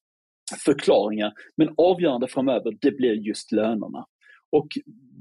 förklaringar. 0.65 1.33
Men 1.57 1.73
avgörande 1.77 2.27
framöver, 2.27 2.77
det 2.81 2.91
blir 2.91 3.13
just 3.13 3.51
lönerna. 3.51 4.05
Och 4.51 4.67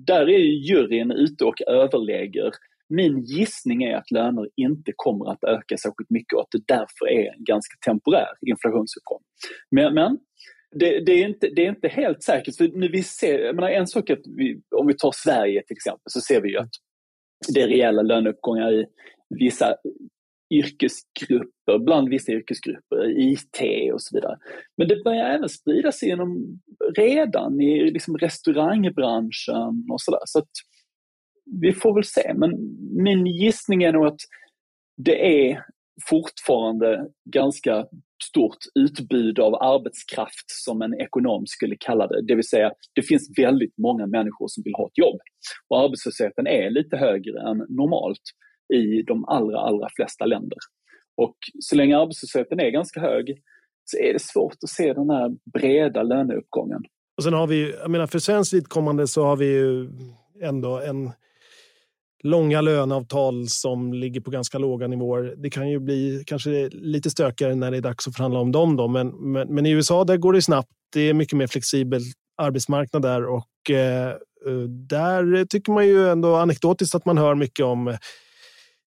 där 0.07 0.29
är 0.29 0.39
juryn 0.39 1.11
ute 1.11 1.45
och 1.45 1.63
överlägger. 1.67 2.51
Min 2.89 3.21
gissning 3.21 3.83
är 3.83 3.97
att 3.97 4.11
löner 4.11 4.49
inte 4.57 4.93
kommer 4.97 5.33
att 5.33 5.45
öka 5.45 5.77
särskilt 5.77 6.11
mycket 6.11 6.33
och 6.33 6.41
att 6.41 6.51
det 6.53 6.67
därför 6.67 7.09
är 7.09 7.33
en 7.35 7.45
ganska 7.45 7.75
temporär 7.85 8.33
inflationsuppgång. 8.47 9.21
Men, 9.71 9.95
men 9.95 10.19
det, 10.75 11.05
det, 11.07 11.13
är 11.13 11.27
inte, 11.27 11.49
det 11.57 11.65
är 11.67 11.69
inte 11.69 11.89
helt 11.89 12.23
säkert. 12.23 12.57
För 12.57 12.69
nu 12.69 12.89
vi 12.89 13.03
ser, 13.03 13.39
jag 13.39 13.55
menar, 13.55 13.69
en 13.69 13.87
sak 13.87 14.11
att 14.11 14.27
vi, 14.37 14.61
om 14.77 14.87
vi 14.87 14.95
tar 14.95 15.13
Sverige 15.15 15.63
till 15.67 15.77
exempel 15.77 16.11
så 16.11 16.21
ser 16.21 16.41
vi 16.41 16.51
ju 16.51 16.59
att 16.59 16.71
det 17.55 17.61
är 17.61 17.69
rejäla 17.69 18.03
löneuppgångar 18.03 18.73
i 18.73 18.87
vissa 19.39 19.75
yrkesgrupper, 20.59 21.79
bland 21.79 22.09
vissa 22.09 22.33
yrkesgrupper, 22.33 23.21
IT 23.21 23.93
och 23.93 24.03
så 24.03 24.17
vidare. 24.17 24.37
Men 24.77 24.89
det 24.89 25.05
börjar 25.05 25.25
även 25.25 25.49
sprida 25.49 25.93
sig 25.93 26.09
genom, 26.09 26.61
redan 26.97 27.61
i 27.61 27.91
liksom 27.91 28.19
restaurangbranschen 28.19 29.87
och 29.93 30.01
sådär. 30.01 30.21
Så 30.25 30.39
att 30.39 30.51
vi 31.61 31.73
får 31.73 31.95
väl 31.95 32.05
se, 32.05 32.35
men 32.35 32.51
min 33.05 33.27
gissning 33.27 33.83
är 33.83 33.93
nog 33.93 34.07
att 34.07 34.21
det 34.97 35.49
är 35.49 35.65
fortfarande 36.09 37.07
ganska 37.31 37.87
stort 38.25 38.59
utbud 38.75 39.39
av 39.39 39.55
arbetskraft 39.55 40.51
som 40.65 40.83
en 40.83 41.01
ekonom 41.01 41.47
skulle 41.47 41.77
kalla 41.81 42.07
det. 42.07 42.27
Det 42.27 42.35
vill 42.35 42.49
säga, 42.49 42.73
det 42.95 43.03
finns 43.03 43.39
väldigt 43.39 43.79
många 43.79 44.07
människor 44.07 44.49
som 44.49 44.63
vill 44.63 44.75
ha 44.75 44.87
ett 44.87 44.99
jobb. 44.99 45.21
Och 45.69 45.81
arbetslösheten 45.81 46.47
är 46.47 46.71
lite 46.71 46.97
högre 46.97 47.51
än 47.51 47.57
normalt 47.69 48.23
i 48.75 49.03
de 49.03 49.25
allra, 49.25 49.61
allra 49.61 49.89
flesta 49.97 50.27
länder. 50.27 50.59
Och 51.17 51.37
så 51.61 51.77
länge 51.77 51.99
arbetslösheten 51.99 52.61
är 52.61 52.71
ganska 52.71 53.01
hög 53.01 53.43
så 53.85 53.99
är 53.99 54.13
det 54.13 54.23
svårt 54.23 54.57
att 54.63 54.71
se 54.71 54.93
den 54.93 55.11
här 55.11 55.31
breda 55.53 56.03
löneuppgången. 56.03 56.83
Och 57.17 57.25
sen 57.25 57.33
har 57.33 57.47
vi, 57.47 57.75
jag 57.81 57.91
menar 57.91 58.07
för 58.07 58.19
svenskt 58.19 58.53
vidkommande 58.53 59.07
så 59.07 59.25
har 59.25 59.37
vi 59.37 59.47
ju 59.47 59.91
ändå 60.43 60.81
en 60.81 61.11
långa 62.23 62.61
löneavtal 62.61 63.49
som 63.49 63.93
ligger 63.93 64.21
på 64.21 64.31
ganska 64.31 64.59
låga 64.59 64.87
nivåer. 64.87 65.35
Det 65.37 65.51
kan 65.51 65.71
ju 65.71 65.79
bli 65.79 66.23
kanske 66.27 66.69
lite 66.73 67.11
stökigare 67.11 67.55
när 67.55 67.71
det 67.71 67.77
är 67.77 67.81
dags 67.81 68.09
att 68.09 68.17
förhandla 68.17 68.41
om 68.41 68.53
dem. 68.53 68.77
Då. 68.77 68.89
Men, 68.89 69.09
men, 69.09 69.55
men 69.55 69.67
i 69.67 69.71
USA 69.71 70.05
där 70.05 70.17
går 70.17 70.33
det 70.33 70.43
snabbt. 70.43 70.69
Det 70.93 71.01
är 71.01 71.15
mycket 71.15 71.39
mer 71.39 71.47
flexibel 71.47 72.01
arbetsmarknad 72.43 73.03
där 73.03 73.27
och 73.27 73.71
eh, 73.71 74.09
eh, 74.47 74.63
där 74.89 75.45
tycker 75.45 75.73
man 75.73 75.87
ju 75.87 76.09
ändå 76.09 76.35
anekdotiskt 76.35 76.95
att 76.95 77.05
man 77.05 77.19
hör 77.19 77.35
mycket 77.35 77.67
om 77.67 77.97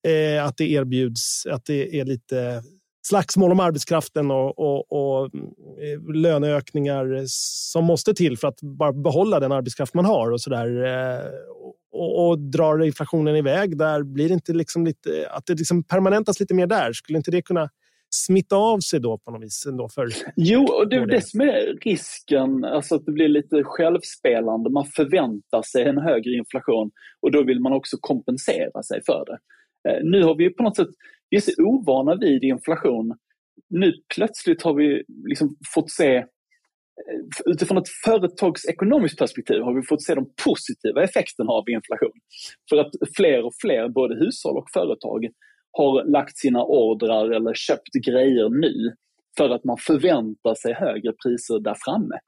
eh, 0.07 0.45
att 0.45 0.57
det 0.57 0.71
erbjuds, 0.71 1.45
att 1.45 1.65
det 1.65 1.99
är 1.99 2.05
lite 2.05 2.63
slagsmål 3.07 3.51
om 3.51 3.59
arbetskraften 3.59 4.31
och, 4.31 4.59
och, 4.59 4.91
och 4.91 5.25
eh, 5.25 6.15
löneökningar 6.15 7.23
som 7.27 7.85
måste 7.85 8.13
till 8.13 8.37
för 8.37 8.47
att 8.47 8.61
bara 8.61 8.93
behålla 8.93 9.39
den 9.39 9.51
arbetskraft 9.51 9.93
man 9.93 10.05
har 10.05 10.31
och 10.31 10.41
så 10.41 10.49
där. 10.49 10.85
Eh, 10.85 11.25
och, 11.91 12.27
och 12.27 12.39
drar 12.39 12.83
inflationen 12.83 13.35
iväg 13.35 13.77
där 13.77 14.03
blir 14.03 14.27
det 14.27 14.33
inte 14.33 14.53
liksom 14.53 14.85
lite 14.85 15.29
att 15.29 15.45
det 15.45 15.53
liksom 15.53 15.83
permanentas 15.83 16.39
lite 16.39 16.53
mer 16.53 16.67
där. 16.67 16.93
Skulle 16.93 17.17
inte 17.17 17.31
det 17.31 17.41
kunna 17.41 17.69
smitta 18.09 18.55
av 18.55 18.79
sig 18.79 18.99
då 18.99 19.17
på 19.17 19.31
något 19.31 19.43
vis? 19.43 19.65
Ändå 19.65 19.89
för 19.89 20.07
jo, 20.35 20.65
och 20.65 20.89
det 20.89 20.95
är 20.95 21.05
det 21.05 21.27
som 21.27 21.41
är 21.41 21.79
risken, 21.85 22.65
alltså 22.65 22.95
att 22.95 23.05
det 23.05 23.11
blir 23.11 23.27
lite 23.27 23.63
självspelande. 23.63 24.69
Man 24.69 24.85
förväntar 24.85 25.61
sig 25.61 25.83
en 25.83 25.97
högre 25.97 26.31
inflation 26.31 26.91
och 27.21 27.31
då 27.31 27.43
vill 27.43 27.59
man 27.59 27.73
också 27.73 27.97
kompensera 27.99 28.83
sig 28.83 29.01
för 29.05 29.23
det. 29.25 29.37
Eh, 29.87 29.99
nu 30.03 30.23
har 30.23 30.35
vi 30.35 30.49
på 30.49 30.63
något 30.63 30.75
sätt, 30.75 30.89
vi 31.29 31.37
är 31.37 31.41
så 31.41 31.51
ovana 31.63 32.15
vid 32.15 32.43
inflation. 32.43 33.17
Nu 33.69 33.93
plötsligt 34.15 34.61
har 34.61 34.73
vi 34.73 35.03
liksom 35.29 35.55
fått 35.73 35.91
se 35.91 36.15
eh, 36.15 36.25
utifrån 37.45 37.77
ett 37.77 37.89
företagsekonomiskt 38.05 39.19
perspektiv 39.19 39.61
har 39.61 39.73
vi 39.73 39.81
fått 39.81 40.03
se 40.03 40.15
de 40.15 40.33
positiva 40.45 41.03
effekterna 41.03 41.51
av 41.51 41.69
inflation. 41.69 42.19
För 42.69 42.77
att 42.77 42.91
fler 43.15 43.45
och 43.45 43.53
fler, 43.61 43.89
både 43.89 44.15
hushåll 44.15 44.57
och 44.57 44.69
företag, 44.73 45.27
har 45.71 46.11
lagt 46.11 46.37
sina 46.37 46.63
ordrar 46.63 47.29
eller 47.29 47.53
köpt 47.53 47.93
grejer 48.07 48.49
nu 48.49 48.95
för 49.37 49.49
att 49.49 49.63
man 49.63 49.77
förväntar 49.77 50.55
sig 50.55 50.73
högre 50.73 51.13
priser 51.23 51.59
där 51.59 51.75
framme. 51.85 52.19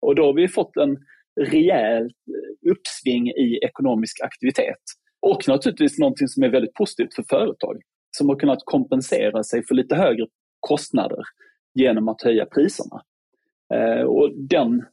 Och 0.00 0.14
då 0.14 0.24
har 0.24 0.34
vi 0.34 0.48
fått 0.48 0.76
en 0.76 0.96
rejäl 1.40 2.04
eh, 2.04 2.70
uppsving 2.70 3.28
i 3.28 3.58
ekonomisk 3.62 4.20
aktivitet. 4.20 4.82
Och 5.26 5.48
naturligtvis 5.48 5.98
någonting 5.98 6.28
som 6.28 6.42
är 6.42 6.48
väldigt 6.48 6.74
positivt 6.74 7.14
för 7.14 7.24
företag 7.28 7.82
som 8.16 8.28
har 8.28 8.36
kunnat 8.36 8.58
kompensera 8.64 9.44
sig 9.44 9.66
för 9.66 9.74
lite 9.74 9.94
högre 9.94 10.26
kostnader 10.60 11.18
genom 11.74 12.08
att 12.08 12.22
höja 12.22 12.46
priserna. 12.46 13.02
Eh, 13.74 14.02
och 14.02 14.30
den 14.36 14.84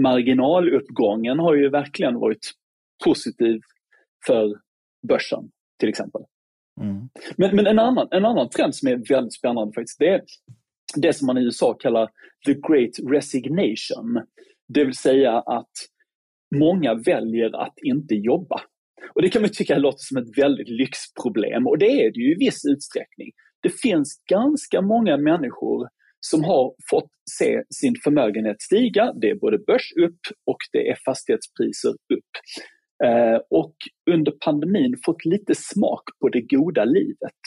marginaluppgången 0.00 1.38
har 1.38 1.54
ju 1.54 1.68
verkligen 1.68 2.14
varit 2.14 2.52
positiv 3.04 3.60
för 4.26 4.52
börsen 5.08 5.50
till 5.78 5.88
exempel. 5.88 6.22
Mm. 6.80 7.08
Men, 7.36 7.56
men 7.56 7.66
en, 7.66 7.78
annan, 7.78 8.08
en 8.10 8.24
annan 8.24 8.48
trend 8.48 8.74
som 8.74 8.88
är 8.88 9.14
väldigt 9.14 9.34
spännande 9.34 9.72
faktiskt, 9.72 9.98
det 9.98 10.08
är 10.08 10.22
det 10.96 11.12
som 11.12 11.26
man 11.26 11.38
i 11.38 11.44
USA 11.44 11.74
kallar 11.74 12.10
the 12.46 12.54
great 12.54 13.12
resignation. 13.14 14.22
Det 14.68 14.84
vill 14.84 14.96
säga 14.96 15.38
att 15.38 15.72
många 16.54 16.94
väljer 16.94 17.56
att 17.56 17.74
inte 17.82 18.14
jobba. 18.14 18.60
Och 19.14 19.22
Det 19.22 19.28
kan 19.28 19.42
man 19.42 19.50
tycka 19.50 19.78
låter 19.78 19.98
som 19.98 20.16
ett 20.16 20.38
väldigt 20.38 20.68
lyxproblem 20.68 21.66
och 21.66 21.78
det 21.78 22.04
är 22.04 22.12
det 22.12 22.20
ju 22.20 22.32
i 22.32 22.38
viss 22.38 22.64
utsträckning. 22.64 23.30
Det 23.62 23.80
finns 23.80 24.22
ganska 24.30 24.80
många 24.80 25.16
människor 25.16 25.88
som 26.20 26.44
har 26.44 26.74
fått 26.90 27.10
se 27.30 27.62
sin 27.74 27.94
förmögenhet 28.04 28.62
stiga. 28.62 29.12
Det 29.20 29.30
är 29.30 29.34
både 29.34 29.58
börs 29.58 29.92
upp 30.06 30.20
och 30.46 30.56
det 30.72 30.88
är 30.88 30.96
fastighetspriser 31.04 31.90
upp. 31.90 32.32
Eh, 33.04 33.40
och 33.50 33.74
under 34.10 34.32
pandemin 34.44 34.96
fått 35.04 35.24
lite 35.24 35.54
smak 35.54 36.02
på 36.20 36.28
det 36.28 36.40
goda 36.40 36.84
livet. 36.84 37.40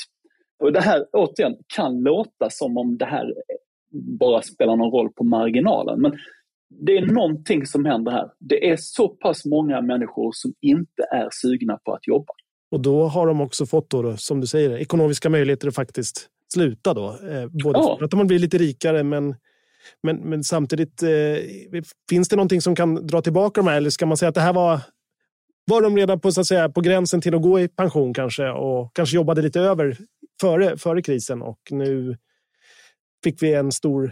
Och 0.64 0.74
det 0.74 0.82
här 0.82 1.06
återigen 1.14 1.56
kan 1.76 2.02
låta 2.02 2.50
som 2.50 2.78
om 2.78 2.98
det 2.98 3.06
här 3.06 3.34
bara 4.20 4.42
spelar 4.42 4.76
någon 4.76 4.92
roll 4.92 5.14
på 5.14 5.24
marginalen. 5.24 6.02
Men 6.02 6.12
det 6.80 6.98
är 6.98 7.06
någonting 7.06 7.66
som 7.66 7.86
händer 7.86 8.12
här. 8.12 8.30
Det 8.40 8.70
är 8.70 8.78
så 8.80 9.08
pass 9.08 9.46
många 9.46 9.82
människor 9.82 10.32
som 10.34 10.54
inte 10.62 11.04
är 11.12 11.30
sugna 11.32 11.78
på 11.78 11.94
att 11.94 12.08
jobba. 12.08 12.34
Och 12.72 12.82
då 12.82 13.04
har 13.04 13.28
de 13.28 13.42
också 13.42 13.66
fått, 13.66 13.90
då, 13.90 14.18
som 14.18 14.42
du 14.42 14.48
säger, 14.48 14.78
ekonomiska 14.78 15.30
möjligheter 15.30 15.68
att 15.68 15.76
faktiskt 15.76 16.30
sluta 16.54 16.94
då. 16.94 17.08
Eh, 17.08 17.48
både 17.64 17.80
ja. 17.80 17.96
för 17.98 18.06
att 18.06 18.14
man 18.14 18.28
blir 18.28 18.40
lite 18.40 18.58
rikare 18.58 19.04
men, 19.04 19.36
men, 20.04 20.18
men 20.18 20.44
samtidigt, 20.44 21.04
eh, 21.04 21.10
finns 22.10 22.30
det 22.30 22.36
någonting 22.36 22.62
som 22.62 22.76
kan 22.76 23.08
dra 23.08 23.22
tillbaka 23.22 23.62
de 23.62 23.68
här? 23.68 23.78
Eller 23.78 23.90
ska 23.90 24.06
man 24.06 24.18
säga 24.18 24.30
att 24.30 24.36
det 24.36 24.42
här 24.42 24.54
var 24.54 24.80
var 25.68 25.82
de 25.82 25.98
redan 25.98 26.20
på, 26.20 26.32
så 26.32 26.42
att 26.42 26.48
säga, 26.48 26.70
på 26.70 26.82
gränsen 26.82 27.22
till 27.22 27.36
att 27.36 27.42
gå 27.42 27.60
i 27.60 27.68
pension 27.68 28.14
kanske 28.14 28.50
och 28.50 28.96
kanske 28.96 29.16
jobbade 29.16 29.42
lite 29.42 29.60
över 29.60 29.98
före, 30.42 30.78
före 30.78 31.02
krisen 31.02 31.42
och 31.42 31.60
nu 31.72 32.18
fick 33.24 33.44
vi 33.44 33.54
en 33.54 33.72
stor 33.72 34.12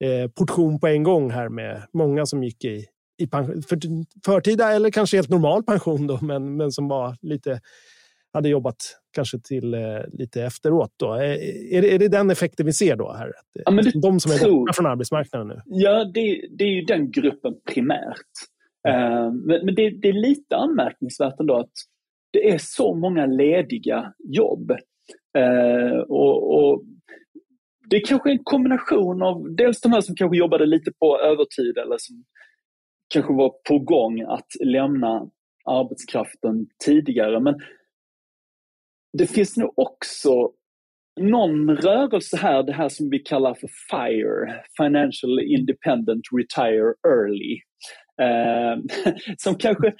eh, 0.00 0.30
portion 0.30 0.80
på 0.80 0.86
en 0.86 1.02
gång 1.02 1.30
här 1.30 1.48
med 1.48 1.82
många 1.92 2.26
som 2.26 2.44
gick 2.44 2.64
i, 2.64 2.86
i 3.18 3.26
pension, 3.26 3.62
för, 3.62 3.78
förtida 4.24 4.72
eller 4.72 4.90
kanske 4.90 5.16
helt 5.16 5.30
normal 5.30 5.62
pension 5.62 6.06
då, 6.06 6.18
men, 6.22 6.56
men 6.56 6.72
som 6.72 6.88
var 6.88 7.16
lite 7.22 7.60
hade 8.34 8.48
jobbat 8.48 8.76
kanske 9.14 9.38
till 9.38 9.74
eh, 9.74 9.80
lite 10.12 10.42
efteråt. 10.42 10.92
Då. 10.96 11.12
Är, 11.12 11.22
är, 11.74 11.82
det, 11.82 11.94
är 11.94 11.98
det 11.98 12.08
den 12.08 12.30
effekten 12.30 12.66
vi 12.66 12.72
ser 12.72 12.96
då? 12.96 13.12
här? 13.12 13.26
Att, 13.26 13.62
ja, 13.64 13.70
men 13.70 13.84
de 14.02 14.20
som 14.20 14.32
är 14.32 14.36
tror... 14.36 14.60
borta 14.60 14.72
från 14.72 14.86
arbetsmarknaden 14.86 15.48
nu? 15.48 15.60
Ja, 15.64 16.04
det, 16.04 16.46
det 16.50 16.64
är 16.64 16.68
ju 16.68 16.82
den 16.82 17.10
gruppen 17.10 17.54
primärt. 17.74 18.32
Uh, 18.88 19.32
men, 19.32 19.64
men 19.66 19.74
det, 19.74 19.90
det, 19.90 20.08
är 20.08 20.12
lite 20.12 20.56
anmärkningsvärt 20.56 21.40
ändå 21.40 21.56
att 21.56 21.72
det 22.32 22.50
är 22.50 22.58
så 22.58 22.94
många 22.94 23.26
lediga 23.26 24.12
jobb. 24.18 24.70
Uh, 25.38 25.98
och, 25.98 26.54
och, 26.54 26.82
det 27.94 27.98
är 27.98 28.06
kanske 28.06 28.30
en 28.30 28.44
kombination 28.44 29.22
av 29.22 29.54
dels 29.56 29.80
de 29.80 29.92
här 29.92 30.00
som 30.00 30.16
kanske 30.16 30.36
jobbade 30.36 30.66
lite 30.66 30.92
på 30.92 31.20
övertid 31.20 31.78
eller 31.78 31.96
som 31.98 32.24
kanske 33.08 33.32
var 33.32 33.52
på 33.68 33.78
gång 33.78 34.20
att 34.20 34.46
lämna 34.64 35.30
arbetskraften 35.64 36.66
tidigare. 36.84 37.40
Men 37.40 37.54
det 39.18 39.26
finns 39.26 39.56
nog 39.56 39.72
också 39.76 40.50
någon 41.20 41.76
rörelse 41.76 42.36
här, 42.36 42.62
det 42.62 42.72
här 42.72 42.88
som 42.88 43.10
vi 43.10 43.18
kallar 43.18 43.54
för 43.54 43.68
FIRE, 43.90 44.62
Financial 44.76 45.40
Independent 45.40 46.22
Retire 46.32 46.94
Early. 47.08 47.58
Eh, 48.22 49.04
som 49.38 49.54
kanske, 49.54 49.94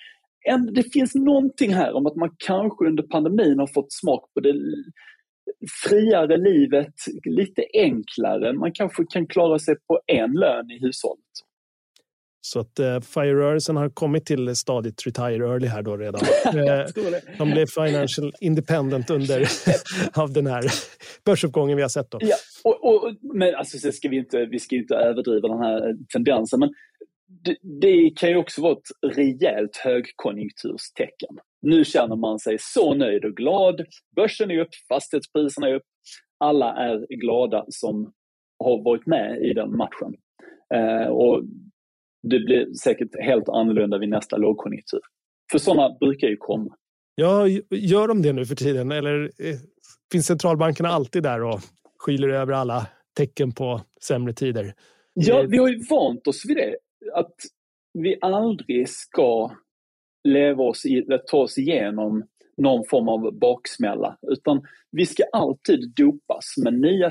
en, 0.49 0.75
det 0.75 0.93
finns 0.93 1.15
någonting 1.15 1.75
här 1.75 1.93
om 1.93 2.07
att 2.07 2.17
man 2.17 2.37
kanske 2.39 2.87
under 2.87 3.03
pandemin 3.03 3.59
har 3.59 3.67
fått 3.75 3.93
smak 3.93 4.35
på 4.35 4.41
det 4.41 4.55
friare 5.85 6.37
livet, 6.37 6.95
lite 7.25 7.65
enklare. 7.75 8.53
Man 8.53 8.73
kanske 8.73 9.05
kan 9.11 9.27
klara 9.27 9.59
sig 9.59 9.75
på 9.87 10.01
en 10.07 10.33
lön 10.33 10.71
i 10.71 10.79
hushållet. 10.79 11.25
Så 12.47 12.61
att 12.61 12.79
eh, 12.79 13.01
FIRE-rörelsen 13.01 13.77
har 13.77 13.89
kommit 13.89 14.27
till 14.27 14.57
stadiet 14.57 15.07
retire 15.07 15.47
early 15.47 15.67
här 15.67 15.83
då 15.83 15.97
redan. 15.97 16.21
Eh, 16.45 16.87
de 17.39 17.51
blev 17.51 17.67
financial 17.67 18.33
independent 18.41 19.11
under 19.11 19.49
av 20.21 20.33
den 20.33 20.47
här 20.47 20.65
börsuppgången 21.25 21.77
vi 21.77 21.83
har 21.83 21.89
sett. 21.89 22.11
Då. 22.11 22.19
Ja, 22.21 22.37
och, 22.65 22.85
och, 22.85 23.15
men 23.21 23.55
alltså, 23.55 23.93
ska 23.93 24.09
vi, 24.09 24.17
inte, 24.17 24.47
vi 24.47 24.59
ska 24.59 24.77
inte 24.77 24.95
överdriva 24.95 25.49
den 25.49 25.59
här 25.59 25.97
tendensen, 26.13 26.61
men 26.61 26.69
det, 27.45 27.57
det 27.81 28.11
kan 28.17 28.31
ju 28.31 28.37
också 28.37 28.63
vara 28.63 28.73
ett 28.73 29.17
rejält 29.17 29.77
högkonjunkturstecken. 29.77 31.39
Nu 31.65 31.85
känner 31.85 32.17
man 32.17 32.39
sig 32.39 32.57
så 32.61 32.95
nöjd 32.95 33.25
och 33.25 33.37
glad. 33.37 33.85
Börsen 34.17 34.51
är 34.51 34.59
upp, 34.59 34.75
fastighetspriserna 34.89 35.69
är 35.69 35.75
upp. 35.75 35.83
Alla 36.39 36.73
är 36.73 37.07
glada 37.21 37.65
som 37.69 38.13
har 38.59 38.85
varit 38.85 39.07
med 39.07 39.43
i 39.43 39.55
den 39.55 39.77
matchen. 39.77 40.15
Eh, 40.75 41.07
och 41.07 41.43
det 42.23 42.41
blir 42.41 42.75
säkert 42.75 43.09
helt 43.21 43.49
annorlunda 43.49 43.99
vid 43.99 44.09
nästa 44.09 44.37
lågkonjunktur. 44.37 45.01
För 45.53 45.59
sådana 45.59 45.97
brukar 46.01 46.29
ju 46.29 46.37
komma. 46.37 46.77
Ja, 47.15 47.49
gör 47.71 48.09
de 48.09 48.23
det 48.23 48.33
nu 48.33 48.47
för 48.47 48.55
tiden? 48.55 48.93
Eller 48.93 49.31
finns 50.13 50.27
centralbankerna 50.27 50.89
alltid 50.89 51.23
där 51.23 51.43
och 51.43 51.61
skyler 51.99 52.29
över 52.29 52.53
alla 52.53 52.87
tecken 53.17 53.53
på 53.53 53.81
sämre 54.03 54.33
tider. 54.33 54.75
Ja, 55.15 55.45
vi 55.49 55.59
har 55.59 55.69
ju 55.69 55.85
vant 55.91 56.27
oss 56.27 56.45
vid 56.49 56.57
det. 56.57 56.77
Att 57.15 57.35
vi 57.93 58.19
aldrig 58.21 58.89
ska 58.89 59.51
leva 60.25 60.63
oss 60.63 60.85
i, 60.87 61.05
ta 61.31 61.37
oss 61.37 61.59
igenom 61.59 62.25
någon 62.57 62.85
form 62.91 63.09
av 63.09 63.39
baksmälla. 63.39 64.17
Utan 64.33 64.63
vi 64.91 65.07
ska 65.07 65.23
alltid 65.33 65.93
dopas 65.97 66.55
med 66.57 66.75
nya 66.81 67.11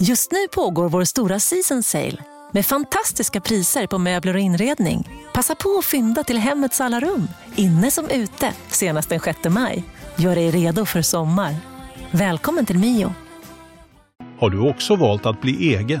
Just 0.00 0.32
nu 0.32 0.38
pågår 0.54 0.88
vår 0.88 1.04
stora 1.04 1.40
season 1.40 1.82
sale 1.82 2.24
med 2.52 2.66
fantastiska 2.66 3.40
priser 3.40 3.86
på 3.86 3.98
möbler 3.98 4.34
och 4.34 4.40
inredning. 4.40 5.08
Passa 5.34 5.54
på 5.54 5.76
att 5.78 5.84
fynda 5.84 6.24
till 6.24 6.38
hemmets 6.38 6.80
alla 6.80 7.00
rum, 7.00 7.28
inne 7.56 7.90
som 7.90 8.04
ute, 8.10 8.52
senast 8.68 9.08
den 9.08 9.20
6 9.20 9.38
maj. 9.50 9.84
Gör 10.18 10.34
dig 10.34 10.50
redo 10.50 10.84
för 10.84 11.02
sommar. 11.02 11.54
Välkommen 12.10 12.66
till 12.66 12.78
Mio. 12.78 13.14
Har 14.38 14.50
du 14.50 14.70
också 14.70 14.96
valt 14.96 15.26
att 15.26 15.40
bli 15.40 15.74
egen? 15.74 16.00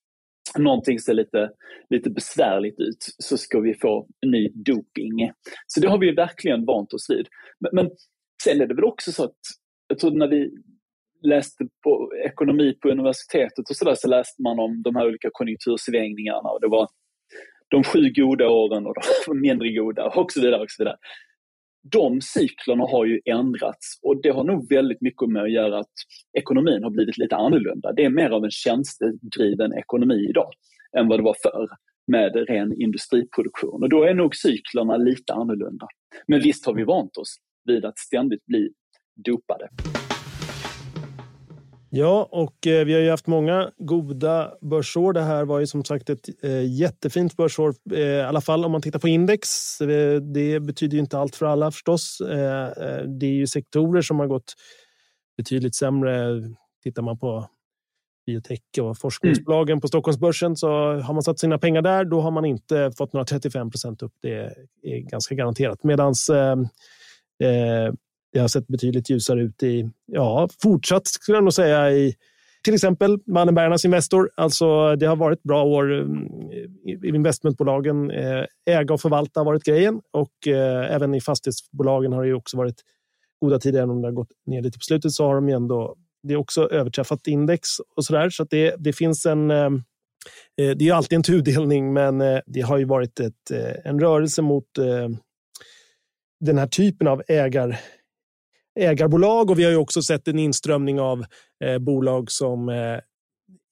någonting 0.57 0.99
ser 0.99 1.13
lite, 1.13 1.51
lite 1.89 2.09
besvärligt 2.09 2.79
ut 2.79 3.05
så 3.17 3.37
ska 3.37 3.59
vi 3.59 3.73
få 3.73 4.07
ny 4.25 4.49
doping. 4.49 5.31
Så 5.67 5.79
det 5.79 5.87
har 5.87 5.97
vi 5.97 6.11
verkligen 6.11 6.65
vant 6.65 6.93
oss 6.93 7.09
vid. 7.09 7.27
Men, 7.59 7.69
men 7.73 7.91
sen 8.43 8.61
är 8.61 8.67
det 8.67 8.75
väl 8.75 8.83
också 8.83 9.11
så 9.11 9.23
att, 9.23 9.37
jag 9.87 9.99
tror 9.99 10.11
när 10.11 10.27
vi 10.27 10.51
läste 11.23 11.67
på 11.83 12.11
ekonomi 12.25 12.73
på 12.81 12.89
universitetet 12.89 13.69
och 13.69 13.75
så 13.75 13.85
där 13.85 13.95
så 13.95 14.07
läste 14.07 14.41
man 14.41 14.59
om 14.59 14.81
de 14.81 14.95
här 14.95 15.07
olika 15.07 15.29
konjunktursvängningarna 15.31 16.49
och 16.49 16.61
det 16.61 16.67
var 16.67 16.87
de 17.67 17.83
sju 17.83 18.11
goda 18.15 18.49
åren 18.49 18.85
och 18.85 18.95
de 19.27 19.39
mindre 19.39 19.73
goda 19.73 20.05
och 20.05 20.31
så 20.31 20.41
vidare. 20.41 20.61
Och 20.61 20.71
så 20.71 20.83
vidare. 20.83 20.97
De 21.83 22.21
cyklerna 22.21 22.83
har 22.83 23.05
ju 23.05 23.21
ändrats 23.25 23.99
och 24.01 24.21
det 24.21 24.29
har 24.29 24.43
nog 24.43 24.69
väldigt 24.69 25.01
mycket 25.01 25.29
med 25.29 25.43
att 25.43 25.51
göra 25.51 25.79
att 25.79 25.93
ekonomin 26.37 26.83
har 26.83 26.89
blivit 26.89 27.17
lite 27.17 27.35
annorlunda. 27.35 27.93
Det 27.93 28.05
är 28.05 28.09
mer 28.09 28.29
av 28.29 28.43
en 28.43 28.51
tjänstedriven 28.51 29.73
ekonomi 29.73 30.27
idag 30.29 30.51
än 30.97 31.07
vad 31.07 31.19
det 31.19 31.23
var 31.23 31.35
förr 31.43 31.67
med 32.07 32.35
ren 32.49 32.81
industriproduktion. 32.81 33.83
Och 33.83 33.89
då 33.89 34.03
är 34.03 34.13
nog 34.13 34.35
cyklerna 34.35 34.97
lite 34.97 35.33
annorlunda. 35.33 35.87
Men 36.27 36.39
visst 36.39 36.65
har 36.65 36.73
vi 36.73 36.83
vant 36.83 37.17
oss 37.17 37.35
vid 37.65 37.85
att 37.85 37.99
ständigt 37.99 38.45
bli 38.45 38.69
dopade. 39.25 39.69
Ja, 41.93 42.27
och 42.31 42.67
eh, 42.67 42.85
vi 42.85 42.93
har 42.93 43.01
ju 43.01 43.09
haft 43.09 43.27
många 43.27 43.71
goda 43.77 44.53
börsår. 44.61 45.13
Det 45.13 45.21
här 45.21 45.45
var 45.45 45.59
ju 45.59 45.67
som 45.67 45.85
sagt 45.85 46.09
ett 46.09 46.29
eh, 46.43 46.73
jättefint 46.73 47.37
börsår, 47.37 47.73
eh, 47.93 47.99
i 47.99 48.21
alla 48.21 48.41
fall 48.41 48.65
om 48.65 48.71
man 48.71 48.81
tittar 48.81 48.99
på 48.99 49.07
index. 49.07 49.77
Det 50.33 50.59
betyder 50.59 50.93
ju 50.93 50.99
inte 50.99 51.19
allt 51.19 51.35
för 51.35 51.45
alla 51.45 51.71
förstås. 51.71 52.17
Det 53.19 53.25
är 53.25 53.33
ju 53.33 53.47
sektorer 53.47 54.01
som 54.01 54.19
har 54.19 54.27
gått 54.27 54.53
betydligt 55.37 55.75
sämre. 55.75 56.41
Tittar 56.83 57.01
man 57.01 57.19
på 57.19 57.47
biotech 58.25 58.61
och 58.81 58.97
forskningsbolagen 58.97 59.73
mm. 59.73 59.81
på 59.81 59.87
Stockholmsbörsen 59.87 60.55
så 60.55 60.67
har 60.99 61.13
man 61.13 61.23
satt 61.23 61.39
sina 61.39 61.57
pengar 61.57 61.81
där, 61.81 62.05
då 62.05 62.21
har 62.21 62.31
man 62.31 62.45
inte 62.45 62.91
fått 62.97 63.13
några 63.13 63.25
35 63.25 63.71
procent 63.71 64.01
upp. 64.01 64.13
Det 64.21 64.33
är 64.83 64.99
ganska 64.99 65.35
garanterat. 65.35 65.83
Medan 65.83 66.13
eh, 66.33 67.93
det 68.33 68.39
har 68.39 68.47
sett 68.47 68.67
betydligt 68.67 69.09
ljusare 69.09 69.41
ut 69.41 69.63
i, 69.63 69.89
ja, 70.05 70.49
fortsatt 70.63 71.07
skulle 71.07 71.37
jag 71.37 71.43
nog 71.43 71.53
säga 71.53 71.91
i 71.91 72.15
till 72.63 72.73
exempel 72.73 73.17
Mannenbergarnas 73.27 73.85
Investor. 73.85 74.29
Alltså, 74.35 74.95
det 74.95 75.05
har 75.05 75.15
varit 75.15 75.43
bra 75.43 75.63
år. 75.63 75.91
Mm, 76.01 76.51
i 76.85 77.07
investmentbolagen, 77.07 78.11
eh, 78.11 78.45
äga 78.69 78.93
och 78.93 79.01
förvalta 79.01 79.39
har 79.39 79.45
varit 79.45 79.63
grejen 79.63 80.01
och 80.11 80.47
eh, 80.47 80.95
även 80.95 81.13
i 81.13 81.21
fastighetsbolagen 81.21 82.13
har 82.13 82.25
det 82.25 82.33
också 82.33 82.57
varit 82.57 82.81
goda 83.41 83.59
tider. 83.59 83.79
Även 83.79 83.89
om 83.89 84.01
det 84.01 84.07
har 84.07 84.13
gått 84.13 84.31
ner 84.45 84.61
lite 84.61 84.79
på 84.79 84.83
slutet 84.83 85.11
så 85.11 85.25
har 85.25 85.35
de 85.35 85.49
ändå 85.49 85.95
det 86.23 86.33
är 86.33 86.37
också 86.37 86.69
överträffat 86.69 87.27
index 87.27 87.69
och 87.95 88.05
så 88.05 88.13
där. 88.13 88.29
Så 88.29 88.43
det, 88.43 88.75
det 88.77 88.93
finns 88.93 89.25
en 89.25 89.51
eh, 89.51 89.65
eh 90.57 90.71
det 90.75 90.87
är 90.87 90.93
alltid 90.93 91.15
en 91.15 91.23
tudelning, 91.23 91.93
men 91.93 92.21
eh, 92.21 92.39
det 92.45 92.61
har 92.61 92.77
ju 92.77 92.85
varit 92.85 93.19
ett, 93.19 93.51
en 93.83 93.99
rörelse 93.99 94.41
mot 94.41 94.65
den 96.39 96.57
här 96.57 96.67
typen 96.67 97.07
av 97.07 97.21
ägar, 97.27 97.79
ägarbolag 98.79 99.49
och 99.49 99.59
vi 99.59 99.63
har 99.63 99.71
ju 99.71 99.77
också 99.77 100.01
sett 100.01 100.27
en 100.27 100.39
inströmning 100.39 100.99
av 100.99 101.25
eh, 101.63 101.77
bolag 101.77 102.31
som 102.31 102.69
eh, 102.69 102.99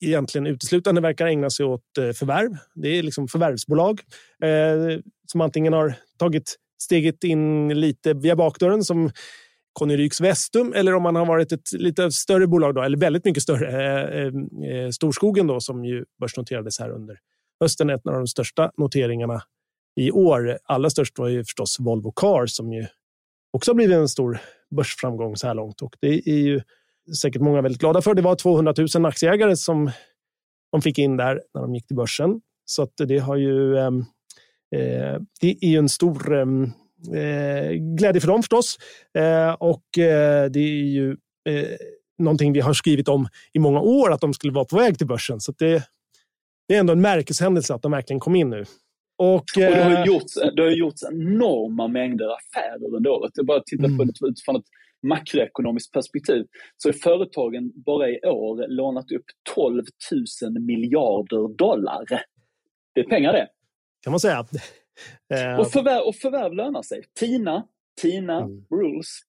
egentligen 0.05 0.47
uteslutande 0.47 1.01
verkar 1.01 1.27
ägna 1.27 1.49
sig 1.49 1.65
åt 1.65 1.97
eh, 1.97 2.11
förvärv. 2.11 2.57
Det 2.75 2.87
är 2.87 3.03
liksom 3.03 3.27
förvärvsbolag 3.27 3.99
eh, 4.43 4.99
som 5.31 5.41
antingen 5.41 5.73
har 5.73 5.93
tagit 6.17 6.55
steget 6.81 7.23
in 7.23 7.69
lite 7.79 8.13
via 8.13 8.35
bakdörren 8.35 8.83
som 8.83 9.11
Connyryks 9.73 10.21
Vestum 10.21 10.73
eller 10.73 10.95
om 10.95 11.03
man 11.03 11.15
har 11.15 11.25
varit 11.25 11.51
ett 11.51 11.71
lite 11.73 12.11
större 12.11 12.47
bolag, 12.47 12.75
då, 12.75 12.81
eller 12.81 12.97
väldigt 12.97 13.25
mycket 13.25 13.43
större, 13.43 14.01
eh, 14.01 14.33
eh, 14.71 14.89
Storskogen 14.89 15.47
då, 15.47 15.59
som 15.59 15.85
ju 15.85 16.05
börsnoterades 16.21 16.79
här 16.79 16.89
under 16.89 17.17
hösten. 17.59 17.89
Ett 17.89 18.07
av 18.07 18.13
de 18.13 18.27
största 18.27 18.71
noteringarna 18.77 19.41
i 19.95 20.11
år. 20.11 20.57
Allra 20.63 20.89
störst 20.89 21.19
var 21.19 21.27
ju 21.27 21.43
förstås 21.43 21.79
Volvo 21.79 22.11
Cars 22.11 22.51
som 22.51 22.73
ju 22.73 22.85
också 23.51 23.71
har 23.71 23.75
blivit 23.75 23.95
en 23.95 24.09
stor 24.09 24.39
börsframgång 24.75 25.35
så 25.35 25.47
här 25.47 25.53
långt. 25.53 25.81
Och 25.81 25.95
det 25.99 26.29
är 26.29 26.39
ju 26.39 26.61
säkert 27.21 27.41
många 27.41 27.61
väldigt 27.61 27.81
glada 27.81 28.01
för. 28.01 28.13
Det 28.13 28.21
var 28.21 28.35
200 28.35 28.73
000 28.95 29.05
aktieägare 29.05 29.55
som 29.55 29.91
de 30.71 30.81
fick 30.81 30.97
in 30.97 31.17
där 31.17 31.41
när 31.53 31.61
de 31.61 31.75
gick 31.75 31.87
till 31.87 31.95
börsen. 31.95 32.41
Så 32.65 32.83
att 32.83 32.93
det 32.97 33.17
har 33.17 33.35
ju... 33.35 33.77
Ehm, 33.77 33.99
eh, 34.75 35.21
det 35.41 35.57
är 35.61 35.69
ju 35.69 35.77
en 35.77 35.89
stor 35.89 36.37
ehm, 36.37 36.63
eh, 37.13 37.71
glädje 37.71 38.21
för 38.21 38.27
dem 38.27 38.43
förstås. 38.43 38.77
Eh, 39.17 39.51
och 39.51 39.97
eh, 39.97 40.49
det 40.49 40.59
är 40.59 40.83
ju 40.83 41.11
eh, 41.49 41.77
någonting 42.17 42.53
vi 42.53 42.59
har 42.59 42.73
skrivit 42.73 43.07
om 43.07 43.27
i 43.53 43.59
många 43.59 43.79
år, 43.79 44.11
att 44.11 44.21
de 44.21 44.33
skulle 44.33 44.53
vara 44.53 44.65
på 44.65 44.77
väg 44.77 44.97
till 44.97 45.07
börsen. 45.07 45.39
Så 45.39 45.51
det, 45.51 45.83
det 46.67 46.75
är 46.75 46.79
ändå 46.79 46.93
en 46.93 47.01
märkeshändelse 47.01 47.73
att 47.73 47.81
de 47.81 47.91
verkligen 47.91 48.19
kom 48.19 48.35
in 48.35 48.49
nu. 48.49 48.65
Och, 49.19 49.35
och 49.35 49.45
det, 49.55 49.83
har 49.83 49.91
eh, 49.91 50.05
gjorts, 50.05 50.33
det 50.55 50.61
har 50.61 50.69
gjorts 50.69 51.03
enorma 51.03 51.87
mängder 51.87 52.25
affärer 52.25 52.95
under 52.95 53.09
året. 53.09 53.31
Jag 53.35 53.45
bara 53.45 53.63
tittar 53.63 53.83
på 53.83 53.93
mm. 53.93 54.07
det 54.07 54.27
utifrån 54.27 54.55
ett 54.55 54.65
makroekonomiskt 55.03 55.93
perspektiv 55.93 56.45
så 56.77 56.89
är 56.89 56.93
företagen 56.93 57.71
bara 57.75 58.09
i 58.09 58.19
år 58.23 58.67
lånat 58.67 59.11
upp 59.11 59.25
12 59.55 59.83
000 60.41 60.61
miljarder 60.61 61.55
dollar. 61.55 62.05
Det 62.93 63.01
är 63.01 63.03
pengar 63.03 63.33
det. 63.33 63.47
Kan 64.03 64.11
man 64.11 64.19
säga. 64.19 64.39
Och 65.59 65.71
förvärv, 65.71 66.01
och 66.01 66.15
förvärv 66.15 66.53
lönar 66.53 66.81
sig. 66.81 67.03
Tina, 67.19 67.67
Tina 68.01 68.37
mm. 68.37 68.65
Rules. 68.71 69.19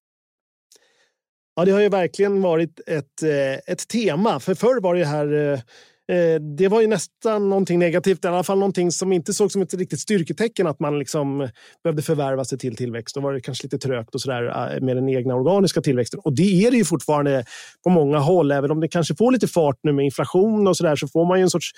Ja, 1.55 1.65
det 1.65 1.71
har 1.71 1.81
ju 1.81 1.89
verkligen 1.89 2.43
varit 2.43 2.81
ett, 2.87 3.23
eh, 3.23 3.73
ett 3.73 3.89
tema. 3.89 4.41
För 4.41 4.55
förr 4.55 4.81
var 4.81 4.95
det 4.95 5.05
här 5.05 5.27
Eh, 5.35 5.61
Eh, 6.11 6.41
det 6.41 6.69
var 6.69 6.81
ju 6.81 6.87
nästan 6.87 7.49
någonting 7.49 7.79
negativt, 7.79 8.25
i 8.25 8.29
alla 8.29 8.43
fall 8.43 8.59
någonting 8.59 8.91
som 8.91 9.13
inte 9.13 9.33
såg 9.33 9.53
som 9.53 9.63
ett 9.63 9.75
riktigt 9.75 10.01
styrketecken 10.01 10.67
att 10.67 10.81
man 10.81 10.99
liksom 10.99 11.49
behövde 11.85 12.03
förvärva 12.03 12.45
sig 12.45 12.59
till 12.59 12.77
tillväxt. 12.77 13.15
Då 13.15 13.21
var 13.21 13.33
det 13.33 13.41
kanske 13.41 13.65
lite 13.65 13.79
trögt 13.79 14.15
och 14.15 14.21
så 14.21 14.31
där 14.31 14.75
eh, 14.75 14.81
med 14.81 14.97
den 14.97 15.09
egna 15.09 15.35
organiska 15.35 15.81
tillväxten. 15.81 16.21
Och 16.21 16.33
det 16.33 16.67
är 16.67 16.71
det 16.71 16.77
ju 16.77 16.85
fortfarande 16.85 17.45
på 17.85 17.91
många 17.91 18.19
håll, 18.19 18.53
även 18.53 18.71
om 18.71 18.81
det 18.81 18.89
kanske 18.89 19.15
får 19.17 19.33
lite 19.33 19.49
fart 19.49 19.79
nu 19.83 19.93
med 19.93 20.05
inflation 20.05 20.69
och 20.69 20.77
så 20.77 20.85
där 20.85 20.97
så 20.97 21.09
får 21.09 21.27
man 21.27 21.39
ju 21.39 21.43
en 21.43 21.51
sorts 21.51 21.71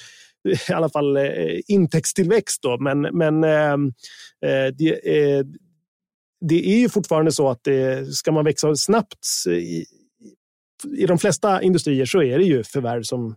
eh, 0.48 0.70
i 0.70 0.72
alla 0.72 0.88
fall 0.88 1.16
eh, 1.16 1.60
intäktstillväxt. 1.66 2.62
Då. 2.62 2.78
Men, 2.78 3.00
men 3.00 3.44
eh, 3.44 3.76
det, 4.78 4.90
eh, 4.90 5.44
det 6.40 6.74
är 6.74 6.78
ju 6.78 6.88
fortfarande 6.88 7.32
så 7.32 7.48
att 7.48 7.64
det, 7.64 8.06
ska 8.14 8.32
man 8.32 8.44
växa 8.44 8.76
snabbt 8.76 9.26
i, 9.46 9.84
i 10.96 11.06
de 11.06 11.18
flesta 11.18 11.62
industrier 11.62 12.06
så 12.06 12.22
är 12.22 12.38
det 12.38 12.44
ju 12.44 12.64
förvärv 12.64 13.02
som 13.02 13.36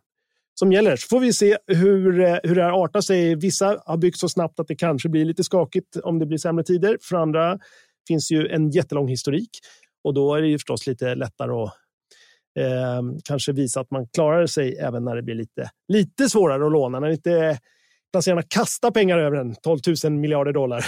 som 0.59 0.71
gäller. 0.71 0.95
Så 0.95 1.07
får 1.07 1.19
vi 1.19 1.33
se 1.33 1.57
hur, 1.67 2.19
eh, 2.19 2.37
hur 2.43 2.55
det 2.55 2.63
här 2.63 2.83
artar 2.83 3.01
sig. 3.01 3.35
Vissa 3.35 3.81
har 3.85 3.97
byggt 3.97 4.17
så 4.17 4.29
snabbt 4.29 4.59
att 4.59 4.67
det 4.67 4.75
kanske 4.75 5.09
blir 5.09 5.25
lite 5.25 5.43
skakigt 5.43 5.97
om 6.03 6.19
det 6.19 6.25
blir 6.25 6.37
sämre 6.37 6.63
tider. 6.63 6.97
För 7.01 7.15
andra 7.15 7.59
finns 8.07 8.31
ju 8.31 8.47
en 8.47 8.69
jättelång 8.69 9.07
historik 9.07 9.49
och 10.03 10.13
då 10.13 10.35
är 10.35 10.41
det 10.41 10.47
ju 10.47 10.57
förstås 10.57 10.87
lite 10.87 11.15
lättare 11.15 11.51
att 11.51 11.73
eh, 12.59 13.01
kanske 13.23 13.51
visa 13.51 13.79
att 13.79 13.91
man 13.91 14.07
klarar 14.07 14.45
sig 14.45 14.77
även 14.77 15.03
när 15.03 15.15
det 15.15 15.23
blir 15.23 15.35
lite, 15.35 15.69
lite 15.87 16.29
svårare 16.29 16.65
att 16.65 16.71
låna. 16.71 16.99
När 16.99 17.09
inte 17.09 17.59
placerarna 18.11 18.41
kastar 18.41 18.91
pengar 18.91 19.17
över 19.17 19.37
en 19.37 19.55
12 19.55 19.79
000 20.03 20.13
miljarder 20.13 20.53
dollar. 20.53 20.77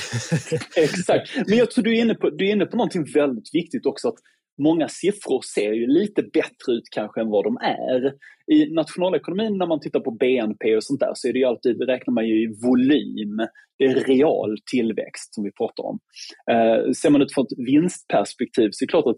Exakt. 0.77 1.29
Men 1.47 1.57
jag 1.57 1.71
tror 1.71 1.83
du 1.83 1.97
är 1.97 2.01
inne 2.01 2.15
på, 2.15 2.29
du 2.29 2.47
är 2.47 2.51
inne 2.51 2.65
på 2.65 2.77
någonting 2.77 3.05
väldigt 3.13 3.49
viktigt 3.53 3.85
också. 3.85 4.07
att 4.07 4.15
många 4.57 4.87
siffror 4.87 5.41
ser 5.55 5.73
ju 5.73 5.87
lite 5.87 6.23
bättre 6.23 6.73
ut 6.73 6.83
kanske 6.91 7.21
än 7.21 7.29
vad 7.29 7.43
de 7.43 7.57
är. 7.57 8.13
I 8.51 8.73
nationalekonomin 8.73 9.57
när 9.57 9.65
man 9.65 9.79
tittar 9.79 9.99
på 9.99 10.11
BNP 10.11 10.75
och 10.75 10.83
sånt 10.83 10.99
där 10.99 11.11
så 11.15 11.27
är 11.27 11.33
det 11.33 11.39
ju 11.39 11.45
alltid, 11.45 11.81
räknar 11.81 12.13
man 12.13 12.27
ju 12.27 12.43
i 12.43 12.47
volym. 12.63 13.37
Det 13.77 13.85
är 13.85 13.95
real 13.95 14.57
tillväxt 14.71 15.35
som 15.35 15.43
vi 15.43 15.51
pratar 15.51 15.83
om. 15.83 15.99
Eh, 16.51 16.91
ser 16.91 17.09
man 17.09 17.21
utifrån 17.21 17.45
ett 17.45 17.67
vinstperspektiv 17.67 18.69
så 18.71 18.83
är 18.83 18.87
det 18.87 18.91
klart 18.91 19.07
att 19.07 19.17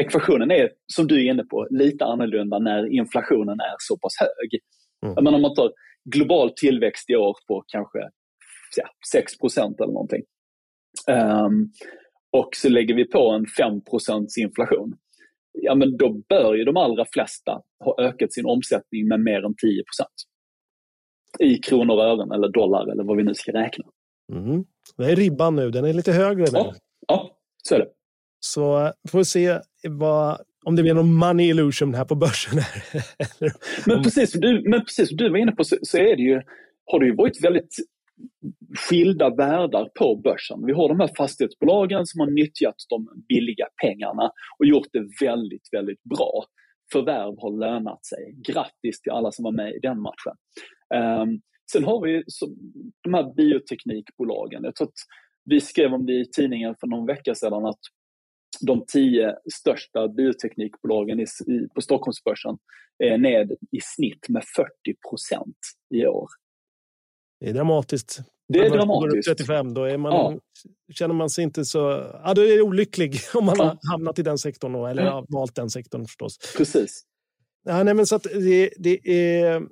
ekvationen 0.00 0.50
är, 0.50 0.70
som 0.94 1.06
du 1.06 1.26
är 1.26 1.30
inne 1.30 1.44
på, 1.44 1.66
lite 1.70 2.04
annorlunda 2.04 2.58
när 2.58 2.92
inflationen 2.92 3.60
är 3.60 3.74
så 3.78 3.98
pass 3.98 4.12
hög. 4.18 4.60
Mm. 5.06 5.24
Men 5.24 5.34
om 5.34 5.42
man 5.42 5.54
tar 5.54 5.72
global 6.04 6.50
tillväxt 6.50 7.10
i 7.10 7.16
år 7.16 7.36
på 7.48 7.64
kanske 7.66 7.98
ja, 8.76 8.88
6 9.12 9.32
eller 9.54 9.86
någonting. 9.86 10.22
Um, 11.10 11.72
och 12.32 12.48
så 12.56 12.68
lägger 12.68 12.94
vi 12.94 13.04
på 13.04 13.30
en 13.30 13.46
5 13.46 13.80
inflation. 14.38 14.96
Ja 15.52 15.74
men 15.74 15.96
då 15.96 16.12
bör 16.28 16.54
ju 16.54 16.64
de 16.64 16.76
allra 16.76 17.04
flesta 17.12 17.60
ha 17.84 17.94
ökat 17.98 18.32
sin 18.32 18.46
omsättning 18.46 19.08
med 19.08 19.20
mer 19.20 19.44
än 19.44 19.54
10% 19.54 19.54
I 21.38 21.58
kronor 21.58 21.94
och 21.94 22.02
ören 22.02 22.32
eller 22.32 22.48
dollar 22.48 22.92
eller 22.92 23.04
vad 23.04 23.16
vi 23.16 23.22
nu 23.22 23.34
ska 23.34 23.52
räkna. 23.52 23.84
Mm. 24.32 24.64
Det 24.96 25.04
är 25.04 25.16
ribban 25.16 25.56
nu, 25.56 25.70
den 25.70 25.84
är 25.84 25.92
lite 25.92 26.12
högre 26.12 26.44
nu. 26.44 26.50
Ja, 26.52 26.74
ja 27.08 27.36
så 27.62 27.74
är 27.74 27.78
det. 27.78 27.88
Så 28.40 28.92
får 29.08 29.18
vi 29.18 29.24
se 29.24 29.58
vad, 29.88 30.40
om 30.64 30.76
det 30.76 30.82
blir 30.82 30.94
någon 30.94 31.14
money 31.14 31.48
illusion 31.48 31.94
här 31.94 32.04
på 32.04 32.14
börsen. 32.14 32.60
men, 33.86 34.02
precis, 34.02 34.32
du, 34.32 34.62
men 34.70 34.84
precis 34.84 35.08
som 35.08 35.16
du 35.16 35.30
var 35.30 35.38
inne 35.38 35.52
på 35.52 35.64
så, 35.64 35.76
så 35.82 35.98
är 35.98 36.16
det 36.16 36.22
ju, 36.22 36.42
har 36.86 37.00
det 37.00 37.06
ju 37.06 37.14
varit 37.14 37.44
väldigt 37.44 37.74
skilda 38.88 39.30
världar 39.30 39.90
på 39.98 40.16
börsen. 40.16 40.66
Vi 40.66 40.72
har 40.72 40.88
de 40.88 41.00
här 41.00 41.10
fastighetsbolagen 41.16 42.06
som 42.06 42.20
har 42.20 42.30
nyttjat 42.30 42.74
de 42.88 43.24
billiga 43.28 43.66
pengarna 43.82 44.30
och 44.58 44.66
gjort 44.66 44.86
det 44.92 45.26
väldigt, 45.26 45.68
väldigt 45.72 46.02
bra. 46.02 46.44
Förvärv 46.92 47.34
har 47.38 47.58
lönat 47.58 48.06
sig. 48.06 48.34
Grattis 48.48 49.00
till 49.00 49.12
alla 49.12 49.32
som 49.32 49.42
var 49.42 49.52
med 49.52 49.74
i 49.74 49.78
den 49.78 50.00
matchen. 50.00 50.36
Um, 50.94 51.40
sen 51.72 51.84
har 51.84 52.06
vi 52.06 52.22
så, 52.26 52.48
de 53.02 53.14
här 53.14 53.34
bioteknikbolagen. 53.34 54.64
Jag 54.64 54.74
tror 54.74 54.88
att 54.88 55.00
vi 55.44 55.60
skrev 55.60 55.94
om 55.94 56.06
det 56.06 56.12
i 56.12 56.30
tidningen 56.30 56.74
för 56.80 56.86
någon 56.86 57.06
vecka 57.06 57.34
sedan 57.34 57.66
att 57.66 57.80
de 58.66 58.84
tio 58.92 59.36
största 59.54 60.08
bioteknikbolagen 60.08 61.20
i, 61.20 61.26
på 61.74 61.80
Stockholmsbörsen 61.80 62.58
är 62.98 63.18
ned 63.18 63.52
i 63.52 63.80
snitt 63.82 64.28
med 64.28 64.44
40 64.56 64.68
procent 65.10 65.56
i 65.94 66.06
år. 66.06 66.28
Det 67.40 67.48
är 67.48 67.54
dramatiskt. 67.54 68.20
Det 68.48 68.58
är 68.58 68.70
dramatiskt. 68.70 69.28
35, 69.28 69.74
då 69.74 69.84
är 69.84 69.96
man, 69.96 70.12
ja. 70.12 70.38
känner 70.94 71.14
man 71.14 71.30
sig 71.30 71.44
inte 71.44 71.64
så... 71.64 71.78
Ja, 72.24 72.34
då 72.34 72.42
är 72.42 72.56
det 72.56 72.62
olycklig 72.62 73.20
om 73.34 73.44
man 73.44 73.54
ja. 73.58 73.64
har 73.64 73.90
hamnat 73.90 74.18
i 74.18 74.22
den 74.22 74.38
sektorn 74.38 74.74
eller 74.74 75.02
har 75.02 75.26
valt 75.28 75.54
den 75.54 75.70
sektorn 75.70 76.06
förstås. 76.06 76.38
Precis. 76.56 77.02
Ja, 77.64 77.82
nej, 77.82 77.94
men 77.94 78.06
så 78.06 78.18
det, 78.18 78.70
det, 78.76 79.08
är, 79.08 79.62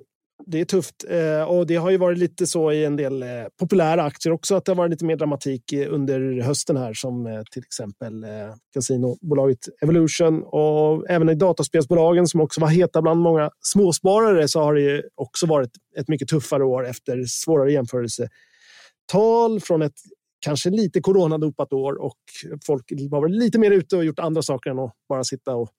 det 0.45 0.59
är 0.61 0.65
tufft. 0.65 1.05
Eh, 1.09 1.43
och 1.43 1.67
det 1.67 1.75
har 1.75 1.89
ju 1.89 1.97
varit 1.97 2.17
lite 2.17 2.47
så 2.47 2.71
i 2.71 2.85
en 2.85 2.95
del 2.95 3.23
eh, 3.23 3.29
populära 3.59 4.03
aktier 4.03 4.33
också 4.33 4.55
att 4.55 4.65
det 4.65 4.71
har 4.71 4.75
varit 4.75 4.91
lite 4.91 5.05
mer 5.05 5.15
dramatik 5.15 5.73
under 5.73 6.41
hösten 6.41 6.77
här 6.77 6.93
som 6.93 7.27
eh, 7.27 7.41
till 7.51 7.63
exempel 7.63 8.25
kasinobolaget 8.73 9.59
Evolution 9.81 10.43
och 10.43 11.09
även 11.09 11.29
i 11.29 11.35
dataspelsbolagen 11.35 12.27
som 12.27 12.41
också 12.41 12.61
var 12.61 12.67
heta 12.67 13.01
bland 13.01 13.21
många 13.21 13.51
småsparare 13.61 14.47
så 14.47 14.61
har 14.61 14.75
det 14.75 15.03
också 15.15 15.45
varit 15.45 15.71
ett 15.97 16.07
mycket 16.07 16.27
tuffare 16.27 16.63
år 16.63 16.87
efter 16.87 17.23
svårare 17.27 17.71
jämförelsetal 17.71 19.59
från 19.61 19.81
ett 19.81 19.99
kanske 20.39 20.69
lite 20.69 21.01
coronadopat 21.01 21.73
år 21.73 22.01
och 22.01 22.17
folk 22.65 22.91
var 23.09 23.21
väl 23.21 23.31
lite 23.31 23.59
mer 23.59 23.71
ute 23.71 23.97
och 23.97 24.05
gjort 24.05 24.19
andra 24.19 24.41
saker 24.41 24.69
än 24.69 24.79
att 24.79 24.93
bara 25.09 25.23
sitta 25.23 25.55
och 25.55 25.69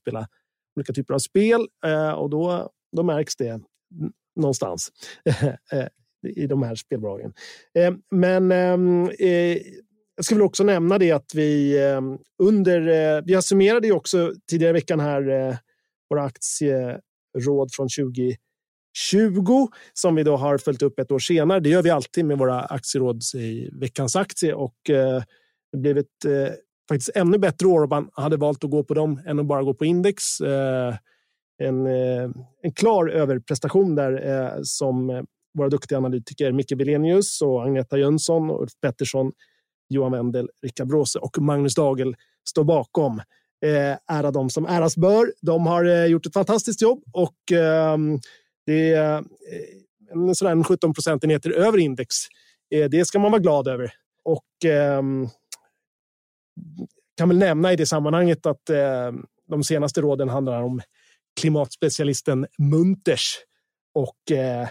spela 0.00 0.28
olika 0.76 0.92
typer 0.92 1.14
av 1.14 1.18
spel. 1.18 1.66
Och 2.16 2.30
då, 2.30 2.70
då 2.96 3.02
märks 3.02 3.36
det 3.36 3.60
någonstans 4.36 4.92
eh, 5.72 5.86
i 6.36 6.46
de 6.46 6.62
här 6.62 6.74
spelbolagen. 6.74 7.32
Eh, 7.74 7.94
men 8.10 8.50
jag 8.50 9.14
ska 9.14 9.70
jag 10.16 10.24
skulle 10.24 10.44
också 10.44 10.64
nämna 10.64 10.98
det 10.98 11.12
att 11.12 11.34
vi 11.34 11.82
ehm, 11.82 12.18
under... 12.42 13.22
Vi 13.22 13.42
summerade 13.42 13.86
ju 13.86 13.92
också 13.92 14.32
tidigare 14.50 14.70
i 14.70 14.72
veckan 14.72 15.00
här 15.00 15.58
våra 16.10 16.24
aktieråd 16.24 17.70
från 17.72 17.88
2020 17.88 19.68
som 19.92 20.14
vi 20.14 20.22
då 20.22 20.36
har 20.36 20.58
följt 20.58 20.82
upp 20.82 20.98
ett 20.98 21.10
år 21.10 21.18
senare. 21.18 21.60
Det 21.60 21.68
gör 21.68 21.82
vi 21.82 21.90
alltid 21.90 22.24
med 22.24 22.38
våra 22.38 22.60
aktieråd 22.60 23.22
i 23.34 23.70
veckans 23.72 24.16
aktie 24.16 24.54
och 24.54 24.76
det 25.72 25.78
blev 25.78 25.98
ett 25.98 26.26
faktiskt 26.90 27.10
ännu 27.14 27.38
bättre 27.38 27.66
år 27.66 27.82
om 27.82 27.88
man 27.88 28.10
hade 28.12 28.36
valt 28.36 28.64
att 28.64 28.70
gå 28.70 28.84
på 28.84 28.94
dem 28.94 29.20
än 29.26 29.38
att 29.38 29.46
bara 29.46 29.62
gå 29.62 29.74
på 29.74 29.84
index 29.84 30.40
eh, 30.40 30.94
Eh, 31.60 32.30
en 32.62 32.72
klar 32.72 33.08
överprestation 33.08 33.94
där 33.94 34.28
eh, 34.28 34.62
som 34.62 35.10
eh, 35.10 35.22
våra 35.54 35.68
duktiga 35.68 35.98
analytiker 35.98 36.52
Micke 36.52 36.72
Belenius 36.76 37.42
och 37.42 37.64
Agneta 37.64 37.98
Jönsson, 37.98 38.50
Ulf 38.50 38.72
Pettersson, 38.82 39.32
Johan 39.88 40.12
Wendel, 40.12 40.50
Rickard 40.62 40.88
Bråse 40.88 41.18
och 41.18 41.38
Magnus 41.38 41.74
Dagel 41.74 42.16
står 42.48 42.64
bakom. 42.64 43.22
Ära 44.06 44.30
de 44.30 44.50
som 44.50 44.66
äras 44.66 44.96
bör. 44.96 45.32
De 45.42 45.66
har 45.66 46.06
gjort 46.06 46.26
ett 46.26 46.32
fantastiskt 46.32 46.82
jobb 46.82 47.02
och 47.12 47.52
ehm, 47.52 48.18
det 48.66 48.92
är 48.92 49.24
en 50.46 50.64
17 50.64 50.94
procentenheter 50.94 51.50
över 51.50 51.78
index. 51.78 52.14
det 52.90 53.06
ska 53.06 53.18
man 53.18 53.30
vara 53.30 53.42
glad 53.42 53.68
över. 53.68 53.92
Och 54.24 54.64
ehm, 54.64 55.28
kan 57.16 57.28
väl 57.28 57.38
nämna 57.38 57.72
i 57.72 57.76
det 57.76 57.86
sammanhanget 57.86 58.46
att 58.46 58.64
de 59.48 59.64
senaste 59.64 60.00
råden 60.00 60.28
handlar 60.28 60.62
om 60.62 60.80
klimatspecialisten 61.40 62.46
Munters. 62.58 63.38
Och 63.94 64.32
eh, 64.32 64.68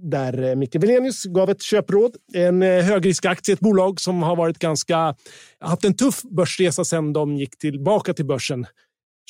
där 0.00 0.42
eh, 0.42 0.54
Micke 0.54 0.76
Velenius 0.76 1.24
gav 1.24 1.50
ett 1.50 1.62
köpråd. 1.62 2.16
En 2.34 2.62
eh, 2.62 2.84
högriskaktie, 2.84 3.52
ett 3.52 3.60
bolag 3.60 4.00
som 4.00 4.22
har 4.22 4.36
varit 4.36 4.58
ganska, 4.58 5.14
haft 5.60 5.84
en 5.84 5.96
tuff 5.96 6.22
börsresa 6.22 6.84
sedan 6.84 7.12
de 7.12 7.36
gick 7.36 7.58
tillbaka 7.58 8.14
till 8.14 8.26
börsen 8.26 8.66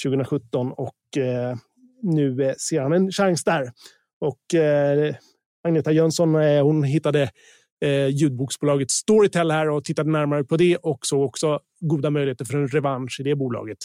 2017 0.05 0.73
och 0.73 1.17
eh, 1.17 1.57
nu 2.03 2.43
eh, 2.43 2.55
ser 2.55 2.81
han 2.81 2.93
en 2.93 3.11
chans 3.11 3.45
där. 3.45 3.73
Och 4.21 4.55
eh, 4.55 5.15
Agneta 5.65 5.93
Jönsson, 5.93 6.35
eh, 6.35 6.65
hon 6.65 6.85
hittade 6.85 7.31
eh, 7.85 8.07
ljudboksbolaget 8.07 8.91
Storytel 8.91 9.51
här 9.51 9.71
och 9.71 9.85
tittade 9.85 10.11
närmare 10.11 10.45
på 10.45 10.57
det 10.57 10.77
och 10.77 11.07
såg 11.07 11.23
också 11.23 11.61
goda 11.81 12.11
möjligheter 12.11 12.45
för 12.45 12.59
en 12.59 12.69
revansch 12.69 13.21
i 13.21 13.23
det 13.23 13.35
bolaget. 13.35 13.79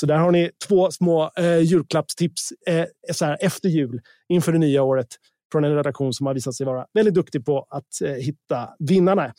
Så 0.00 0.06
där 0.06 0.16
har 0.16 0.32
ni 0.32 0.50
två 0.68 0.90
små 0.90 1.30
eh, 1.36 1.58
julklappstips 1.58 2.52
eh, 2.66 2.84
så 3.12 3.24
här, 3.24 3.38
efter 3.40 3.68
jul 3.68 4.00
inför 4.28 4.52
det 4.52 4.58
nya 4.58 4.82
året 4.82 5.06
från 5.52 5.64
en 5.64 5.76
redaktion 5.76 6.12
som 6.12 6.26
har 6.26 6.34
visat 6.34 6.54
sig 6.54 6.66
vara 6.66 6.86
väldigt 6.94 7.14
duktig 7.14 7.44
på 7.44 7.66
att 7.70 8.02
eh, 8.04 8.12
hitta 8.12 8.68
vinnarna. 8.78 9.34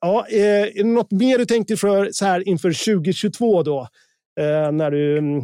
Ja, 0.00 0.26
eh, 0.28 0.62
är 0.62 0.82
det 0.82 0.84
något 0.84 1.10
mer 1.10 1.38
du 1.38 1.46
tänker 1.46 1.76
för 1.76 2.08
så 2.12 2.24
här 2.24 2.48
inför 2.48 2.94
2022 2.94 3.62
då? 3.62 3.88
Eh, 4.40 4.72
när 4.72 4.90
du 4.90 5.18
mm, 5.18 5.42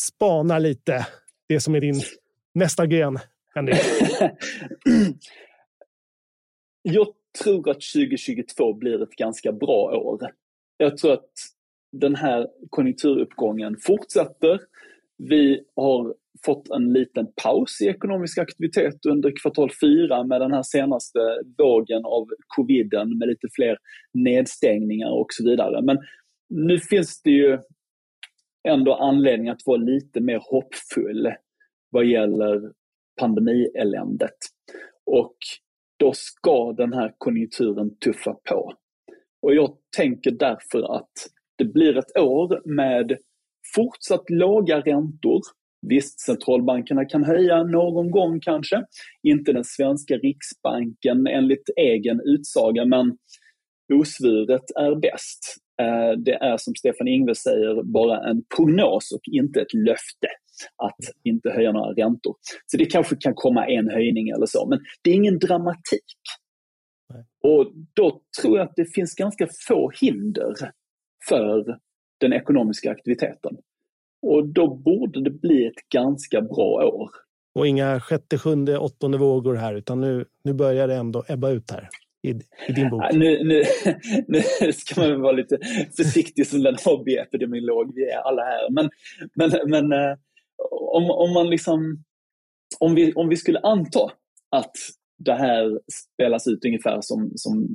spanar 0.00 0.60
lite 0.60 1.06
det 1.48 1.60
som 1.60 1.74
är 1.74 1.80
din 1.80 2.02
nästa 2.54 2.86
gren, 2.86 3.18
Henrik? 3.54 3.76
Jag 6.82 7.06
tror 7.42 7.70
att 7.70 7.80
2022 7.94 8.74
blir 8.74 9.02
ett 9.02 9.16
ganska 9.16 9.52
bra 9.52 9.90
år. 9.96 10.30
Jag 10.76 10.96
tror 10.96 11.12
att 11.12 11.30
den 11.92 12.14
här 12.14 12.48
konjunkturuppgången 12.70 13.76
fortsätter. 13.86 14.60
Vi 15.16 15.64
har 15.76 16.14
fått 16.44 16.70
en 16.70 16.92
liten 16.92 17.26
paus 17.42 17.80
i 17.80 17.86
ekonomisk 17.86 18.38
aktivitet 18.38 19.06
under 19.06 19.32
kvartal 19.42 19.70
fyra 19.80 20.24
med 20.24 20.40
den 20.40 20.52
här 20.52 20.62
senaste 20.62 21.18
vågen 21.58 22.04
av 22.04 22.28
coviden 22.46 23.18
med 23.18 23.28
lite 23.28 23.48
fler 23.52 23.78
nedstängningar 24.14 25.10
och 25.10 25.26
så 25.30 25.44
vidare. 25.44 25.82
Men 25.82 25.98
nu 26.48 26.78
finns 26.78 27.22
det 27.22 27.30
ju 27.30 27.58
ändå 28.68 28.94
anledning 28.94 29.48
att 29.48 29.66
vara 29.66 29.76
lite 29.76 30.20
mer 30.20 30.40
hoppfull 30.42 31.32
vad 31.90 32.04
gäller 32.06 32.72
pandemieländet. 33.20 34.36
Och 35.06 35.36
då 35.96 36.12
ska 36.14 36.72
den 36.72 36.92
här 36.92 37.14
konjunkturen 37.18 37.98
tuffa 37.98 38.34
på. 38.34 38.72
Och 39.42 39.54
jag 39.54 39.76
tänker 39.96 40.30
därför 40.30 40.96
att 40.96 41.12
det 41.58 41.64
blir 41.64 41.98
ett 41.98 42.18
år 42.18 42.62
med 42.64 43.18
fortsatt 43.74 44.30
låga 44.30 44.80
räntor. 44.80 45.40
Visst, 45.86 46.20
centralbankerna 46.20 47.04
kan 47.04 47.24
höja 47.24 47.62
någon 47.62 48.10
gång 48.10 48.40
kanske. 48.40 48.84
Inte 49.22 49.52
den 49.52 49.64
svenska 49.64 50.16
riksbanken 50.16 51.26
enligt 51.26 51.70
egen 51.76 52.20
utsaga, 52.24 52.84
men 52.84 53.16
osvuret 53.94 54.70
är 54.76 55.00
bäst. 55.00 55.56
Eh, 55.82 56.18
det 56.18 56.34
är 56.34 56.56
som 56.56 56.74
Stefan 56.74 57.08
Ingve 57.08 57.34
säger 57.34 57.82
bara 57.82 58.30
en 58.30 58.42
prognos 58.56 59.12
och 59.12 59.20
inte 59.32 59.60
ett 59.60 59.74
löfte 59.74 60.28
att 60.76 61.14
inte 61.24 61.50
höja 61.50 61.72
några 61.72 61.92
räntor. 61.92 62.34
Så 62.66 62.76
det 62.76 62.84
kanske 62.84 63.16
kan 63.16 63.34
komma 63.34 63.66
en 63.66 63.90
höjning 63.90 64.28
eller 64.28 64.46
så, 64.46 64.66
men 64.68 64.78
det 65.02 65.10
är 65.10 65.14
ingen 65.14 65.38
dramatik. 65.38 66.18
Och 67.44 67.72
då 67.94 68.20
tror 68.42 68.58
jag 68.58 68.68
att 68.68 68.76
det 68.76 68.94
finns 68.94 69.14
ganska 69.14 69.48
få 69.68 69.90
hinder 70.00 70.54
för 71.28 71.78
den 72.20 72.32
ekonomiska 72.32 72.90
aktiviteten. 72.90 73.56
Och 74.22 74.48
då 74.48 74.74
borde 74.74 75.24
det 75.24 75.30
bli 75.30 75.66
ett 75.66 75.88
ganska 75.94 76.40
bra 76.40 76.90
år. 76.94 77.10
Och 77.54 77.66
inga 77.66 78.00
sjätte, 78.00 78.38
sjunde, 78.38 78.78
åttonde 78.78 79.18
vågor 79.18 79.54
här, 79.54 79.74
utan 79.74 80.00
nu, 80.00 80.24
nu 80.44 80.52
börjar 80.52 80.88
det 80.88 80.94
ändå 80.94 81.24
ebba 81.28 81.50
ut 81.50 81.70
här 81.70 81.88
i, 82.22 82.30
i 82.68 82.72
din 82.72 82.90
bok. 82.90 83.02
nu, 83.12 83.44
nu, 83.44 83.62
nu 84.28 84.72
ska 84.72 85.00
man 85.00 85.20
vara 85.20 85.32
lite 85.32 85.58
försiktig 85.96 86.46
som 86.46 86.62
den 86.62 86.76
hobbyepidemiolog 86.84 87.92
vi 87.94 88.10
är 88.10 88.18
alla 88.18 88.42
här. 88.42 88.70
Men, 88.70 88.90
men, 89.34 89.70
men 89.70 89.92
eh, 89.92 90.16
om, 90.70 91.10
om 91.10 91.32
man 91.32 91.50
liksom 91.50 92.04
om 92.78 92.94
vi, 92.94 93.12
om 93.12 93.28
vi 93.28 93.36
skulle 93.36 93.58
anta 93.58 94.10
att 94.50 94.76
det 95.18 95.34
här 95.34 95.80
spelas 95.92 96.46
ut 96.46 96.64
ungefär 96.64 97.00
som, 97.00 97.32
som 97.34 97.68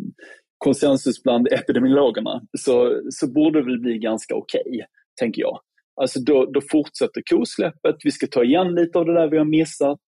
konsensus 0.63 1.23
bland 1.23 1.47
epidemiologerna 1.47 2.41
så, 2.57 3.01
så 3.09 3.33
borde 3.33 3.59
det 3.59 3.65
väl 3.65 3.79
bli 3.79 3.97
ganska 3.97 4.35
okej, 4.35 4.63
okay, 4.67 4.81
tänker 5.19 5.41
jag. 5.41 5.59
Alltså 6.01 6.19
då, 6.19 6.45
då 6.45 6.61
fortsätter 6.71 7.21
kosläppet, 7.25 7.95
vi 8.03 8.11
ska 8.11 8.27
ta 8.27 8.43
igen 8.43 8.75
lite 8.75 8.99
av 8.99 9.05
det 9.05 9.13
där 9.13 9.27
vi 9.27 9.37
har 9.37 9.45
missat, 9.45 9.99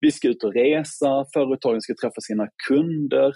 vi 0.00 0.10
ska 0.10 0.28
ut 0.28 0.44
och 0.44 0.54
resa, 0.54 1.24
företagen 1.34 1.80
ska 1.80 1.94
träffa 1.94 2.20
sina 2.20 2.48
kunder, 2.68 3.32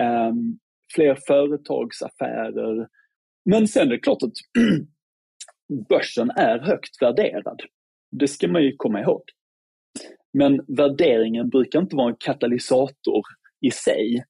um, 0.00 0.58
fler 0.94 1.18
företagsaffärer. 1.26 2.88
Men 3.44 3.68
sen 3.68 3.86
är 3.86 3.90
det 3.90 3.98
klart 3.98 4.22
att 4.22 4.32
börsen 5.88 6.30
är 6.30 6.58
högt 6.58 7.02
värderad. 7.02 7.60
Det 8.10 8.28
ska 8.28 8.48
man 8.48 8.62
ju 8.62 8.76
komma 8.76 9.00
ihåg. 9.00 9.22
Men 10.38 10.60
värderingen 10.76 11.48
brukar 11.48 11.80
inte 11.80 11.96
vara 11.96 12.10
en 12.10 12.16
katalysator 12.18 13.22
i 13.66 13.70
sig 13.70 14.24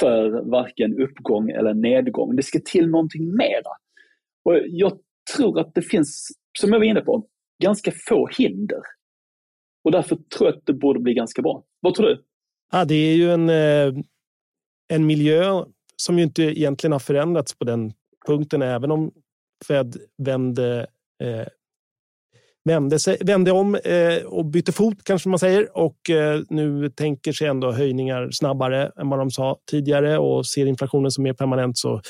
för 0.00 0.50
varken 0.50 1.02
uppgång 1.02 1.50
eller 1.50 1.74
nedgång. 1.74 2.36
Det 2.36 2.42
ska 2.42 2.58
till 2.64 2.88
någonting 2.88 3.36
mera. 3.36 3.70
Och 4.44 4.58
jag 4.68 4.98
tror 5.36 5.60
att 5.60 5.74
det 5.74 5.82
finns, 5.82 6.28
som 6.58 6.72
jag 6.72 6.78
var 6.78 6.86
inne 6.86 7.00
på, 7.00 7.26
ganska 7.62 7.92
få 8.08 8.28
hinder. 8.38 8.80
Och 9.84 9.92
därför 9.92 10.16
tror 10.16 10.48
jag 10.48 10.56
att 10.56 10.66
det 10.66 10.72
borde 10.72 11.00
bli 11.00 11.14
ganska 11.14 11.42
bra. 11.42 11.64
Vad 11.80 11.94
tror 11.94 12.06
du? 12.06 12.24
Ja, 12.72 12.84
det 12.84 12.94
är 12.94 13.14
ju 13.14 13.30
en, 13.30 13.48
eh, 13.48 14.04
en 14.88 15.06
miljö 15.06 15.64
som 15.96 16.18
ju 16.18 16.24
inte 16.24 16.42
egentligen 16.42 16.92
har 16.92 16.98
förändrats 16.98 17.58
på 17.58 17.64
den 17.64 17.92
punkten, 18.26 18.62
även 18.62 18.90
om 18.90 19.12
Fed 19.68 19.96
vände 20.18 20.86
eh, 21.22 21.46
vände, 22.64 22.98
sig, 22.98 23.18
vände 23.20 23.52
om 23.52 23.74
eh, 23.74 24.24
och 24.24 24.44
bytte 24.44 24.72
fot 24.72 25.04
kanske 25.04 25.28
man 25.28 25.38
säger 25.38 25.76
och 25.76 26.10
eh, 26.10 26.40
nu 26.48 26.90
tänker 26.90 27.32
sig 27.32 27.46
ändå 27.46 27.72
höjningar 27.72 28.30
snabbare 28.30 28.92
än 28.96 29.08
vad 29.08 29.18
de 29.18 29.30
sa 29.30 29.58
tidigare 29.70 30.18
och 30.18 30.46
ser 30.46 30.66
inflationen 30.66 31.10
som 31.10 31.24
mer 31.24 31.32
permanent 31.32 31.78
så 31.78 32.00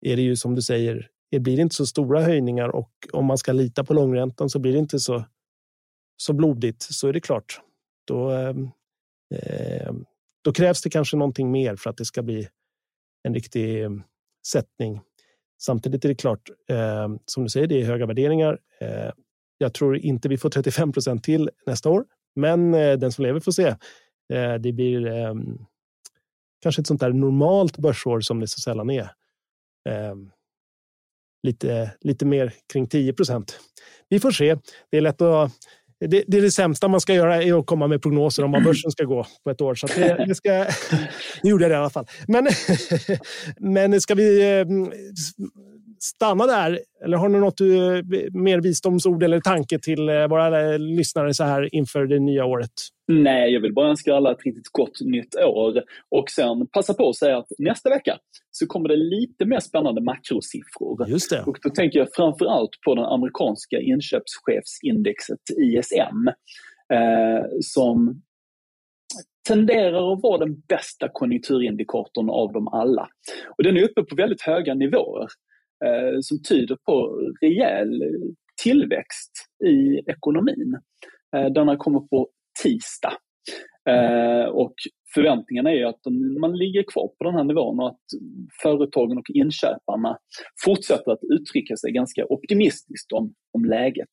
är 0.00 0.16
det 0.16 0.22
ju 0.22 0.36
som 0.36 0.54
du 0.54 0.62
säger, 0.62 1.08
det 1.30 1.40
blir 1.40 1.60
inte 1.60 1.74
så 1.74 1.86
stora 1.86 2.22
höjningar 2.22 2.68
och 2.68 2.90
om 3.12 3.26
man 3.26 3.38
ska 3.38 3.52
lita 3.52 3.84
på 3.84 3.94
långräntan 3.94 4.50
så 4.50 4.58
blir 4.58 4.72
det 4.72 4.78
inte 4.78 4.98
så, 4.98 5.24
så 6.16 6.32
blodigt. 6.32 6.82
Så 6.82 7.08
är 7.08 7.12
det 7.12 7.20
klart. 7.20 7.60
Då, 8.06 8.30
eh, 8.30 8.54
eh 9.34 9.92
då 10.44 10.52
krävs 10.52 10.82
det 10.82 10.90
kanske 10.90 11.16
någonting 11.16 11.50
mer 11.50 11.76
för 11.76 11.90
att 11.90 11.96
det 11.96 12.04
ska 12.04 12.22
bli 12.22 12.48
en 13.22 13.34
riktig 13.34 13.84
eh, 13.84 13.90
sättning. 14.46 15.00
Samtidigt 15.64 16.04
är 16.04 16.08
det 16.08 16.14
klart, 16.14 16.50
eh, 16.68 17.08
som 17.26 17.42
du 17.42 17.48
säger, 17.48 17.66
det 17.66 17.80
är 17.80 17.84
höga 17.84 18.06
värderingar. 18.06 18.58
Eh, 18.80 19.10
jag 19.58 19.74
tror 19.74 19.96
inte 19.96 20.28
vi 20.28 20.38
får 20.38 20.50
35 20.50 20.92
procent 20.92 21.24
till 21.24 21.50
nästa 21.66 21.90
år, 21.90 22.04
men 22.36 22.74
eh, 22.74 22.98
den 22.98 23.12
som 23.12 23.24
lever 23.24 23.40
får 23.40 23.52
se. 23.52 23.66
Eh, 24.32 24.54
det 24.54 24.72
blir 24.72 25.06
ehm, 25.06 25.58
kanske 26.62 26.80
ett 26.80 26.86
sånt 26.86 27.00
där 27.00 27.12
normalt 27.12 27.78
börsår 27.78 28.20
som 28.20 28.40
det 28.40 28.48
så 28.48 28.60
sällan 28.60 28.90
är. 28.90 29.10
Ehm, 29.88 30.30
lite, 31.42 31.92
lite 32.00 32.26
mer 32.26 32.54
kring 32.72 32.86
10 32.86 33.12
procent. 33.12 33.60
Vi 34.08 34.20
får 34.20 34.30
se. 34.30 34.56
Det 34.90 34.96
är 34.96 35.00
lätt 35.00 35.20
att 35.20 35.52
det, 36.06 36.24
det, 36.26 36.36
är 36.36 36.42
det 36.42 36.50
sämsta 36.50 36.88
man 36.88 37.00
ska 37.00 37.14
göra 37.14 37.42
är 37.42 37.58
att 37.58 37.66
komma 37.66 37.86
med 37.86 38.02
prognoser 38.02 38.44
om 38.44 38.52
vad 38.52 38.64
börsen 38.64 38.90
ska 38.90 39.04
gå 39.04 39.26
på 39.44 39.50
ett 39.50 39.60
år. 39.60 39.74
Så 39.74 39.86
det, 39.86 40.24
det, 40.28 40.34
ska, 40.34 40.66
nu 41.42 41.50
gjorde 41.50 41.64
jag 41.64 41.70
det 41.70 41.74
i 41.74 41.78
alla 41.78 41.90
fall. 41.90 42.06
Men, 42.28 42.48
men 43.60 44.00
ska 44.00 44.14
vi 44.14 44.58
eh, 44.60 44.66
stanna 46.00 46.46
där? 46.46 46.80
Eller 47.04 47.16
har 47.16 47.28
ni 47.28 47.38
något 47.38 47.60
eh, 47.60 47.66
mer 48.32 48.60
visdomsord 48.60 49.22
eller 49.22 49.40
tanke 49.40 49.78
till 49.78 50.08
eh, 50.08 50.28
våra 50.28 50.76
lyssnare 50.76 51.34
så 51.34 51.44
här 51.44 51.74
inför 51.74 52.06
det 52.06 52.18
nya 52.18 52.44
året? 52.44 52.70
Nej, 53.12 53.52
jag 53.52 53.60
vill 53.60 53.74
bara 53.74 53.88
önska 53.88 54.14
alla 54.14 54.32
ett 54.32 54.44
riktigt 54.44 54.68
gott 54.72 55.00
nytt 55.00 55.34
år 55.36 55.82
och 56.08 56.30
sen 56.30 56.66
passa 56.66 56.94
på 56.94 57.08
att 57.08 57.16
säga 57.16 57.38
att 57.38 57.48
nästa 57.58 57.90
vecka 57.90 58.18
så 58.50 58.66
kommer 58.66 58.88
det 58.88 58.96
lite 58.96 59.44
mer 59.44 59.60
spännande 59.60 60.00
makrosiffror. 60.00 61.08
Just 61.08 61.30
det. 61.30 61.42
Och 61.46 61.58
då 61.62 61.70
tänker 61.70 61.98
jag 61.98 62.08
framför 62.12 62.46
allt 62.46 62.70
på 62.84 62.94
den 62.94 63.04
amerikanska 63.04 63.80
inköpschefsindexet 63.80 65.40
ISM 65.58 66.28
eh, 66.92 67.44
som 67.60 68.22
tenderar 69.48 70.12
att 70.12 70.22
vara 70.22 70.38
den 70.38 70.60
bästa 70.68 71.08
konjunkturindikatorn 71.12 72.30
av 72.30 72.52
dem 72.52 72.68
alla. 72.68 73.08
Och 73.56 73.62
den 73.62 73.76
är 73.76 73.82
uppe 73.82 74.02
på 74.02 74.16
väldigt 74.16 74.42
höga 74.42 74.74
nivåer 74.74 75.28
eh, 75.84 76.18
som 76.20 76.42
tyder 76.42 76.76
på 76.86 77.20
rejäl 77.40 78.02
tillväxt 78.62 79.32
i 79.64 80.10
ekonomin. 80.10 80.78
Eh, 81.36 81.46
den 81.46 81.68
har 81.68 81.76
kommit 81.76 82.10
på 82.10 82.28
tisdag. 82.62 83.12
Eh, 83.88 84.48
och 84.48 84.74
förväntningarna 85.14 85.72
är 85.72 85.84
att 85.84 86.00
man 86.40 86.56
ligger 86.56 86.82
kvar 86.82 87.08
på 87.08 87.24
den 87.24 87.34
här 87.34 87.44
nivån 87.44 87.80
och 87.80 87.88
att 87.88 88.00
företagen 88.62 89.18
och 89.18 89.30
inköparna 89.30 90.18
fortsätter 90.64 91.12
att 91.12 91.24
uttrycka 91.30 91.76
sig 91.76 91.92
ganska 91.92 92.24
optimistiskt 92.24 93.12
om, 93.12 93.34
om 93.52 93.64
läget. 93.64 94.08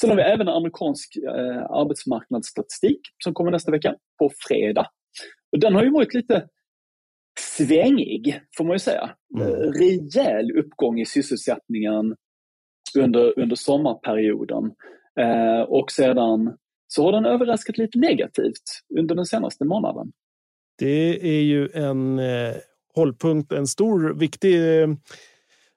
Sen 0.00 0.10
har 0.10 0.16
vi 0.16 0.22
även 0.22 0.48
amerikansk 0.48 1.16
eh, 1.16 1.62
arbetsmarknadsstatistik 1.70 3.00
som 3.24 3.34
kommer 3.34 3.50
nästa 3.50 3.70
vecka 3.70 3.94
på 4.18 4.30
fredag. 4.48 4.86
Och 5.52 5.60
den 5.60 5.74
har 5.74 5.82
ju 5.82 5.90
varit 5.90 6.14
lite 6.14 6.48
svängig, 7.40 8.40
får 8.56 8.64
man 8.64 8.74
ju 8.74 8.78
säga. 8.78 9.10
Mm. 9.38 9.72
Rejäl 9.72 10.58
uppgång 10.58 11.00
i 11.00 11.06
sysselsättningen 11.06 12.16
under, 12.98 13.38
under 13.38 13.56
sommarperioden. 13.56 14.72
Eh, 15.20 15.60
och 15.60 15.90
sedan 15.90 16.56
så 16.88 17.04
har 17.04 17.12
den 17.12 17.26
överraskat 17.26 17.78
lite 17.78 17.98
negativt 17.98 18.82
under 18.98 19.14
den 19.14 19.26
senaste 19.26 19.64
månaden. 19.64 20.12
Det 20.78 21.38
är 21.38 21.42
ju 21.42 21.68
en 21.74 22.18
eh, 22.18 22.54
hållpunkt, 22.94 23.52
en 23.52 23.66
stor 23.66 24.14
viktig 24.14 24.82
eh, 24.82 24.88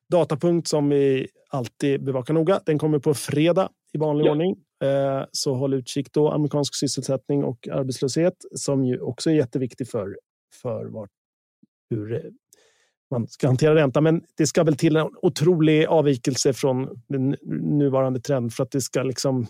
datapunkt 0.10 0.68
som 0.68 0.90
vi 0.90 1.28
alltid 1.50 2.04
bevakar 2.04 2.34
noga. 2.34 2.62
Den 2.66 2.80
kommer 2.80 3.00
på 3.00 3.14
fredag 3.14 3.70
i 3.94 3.98
vanlig 3.98 4.26
ja. 4.26 4.32
ordning. 4.32 4.56
Eh, 4.84 5.26
så 5.32 5.54
håll 5.54 5.74
utkik 5.74 6.14
då. 6.14 6.32
Amerikansk 6.32 6.76
sysselsättning 6.76 7.44
och 7.44 7.68
arbetslöshet 7.68 8.34
som 8.56 8.86
ju 8.86 9.00
också 9.00 9.30
är 9.30 9.34
jätteviktig 9.34 9.90
för, 9.90 10.18
för 10.62 10.86
vart, 10.86 11.10
hur 11.90 12.14
eh, 12.14 12.32
man 13.12 13.28
ska 13.28 13.48
hantera 13.48 13.76
ränta. 13.76 14.02
Men 14.02 14.24
det 14.38 14.48
ska 14.48 14.64
väl 14.64 14.78
till 14.78 14.96
en 14.96 15.10
otrolig 15.22 15.86
avvikelse 15.86 16.54
från 16.54 17.02
den 17.08 17.36
nuvarande 17.78 18.20
trend 18.20 18.54
för 18.54 18.64
att 18.64 18.72
det 18.72 18.82
ska 18.82 19.04
liksom 19.04 19.48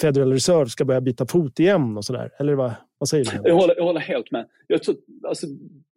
Federal 0.00 0.32
Reserve 0.32 0.66
ska 0.66 0.84
börja 0.84 1.00
byta 1.00 1.26
fot 1.26 1.60
igen 1.60 1.96
och 1.96 2.04
sådär? 2.04 2.30
Eller 2.38 2.54
vad, 2.54 2.72
vad 2.98 3.08
säger 3.08 3.24
du? 3.24 3.48
Jag 3.48 3.54
håller, 3.54 3.76
jag 3.76 3.84
håller 3.84 4.00
helt 4.00 4.30
med. 4.30 4.46
Jag 4.66 4.82
tror, 4.82 4.96
alltså, 5.28 5.46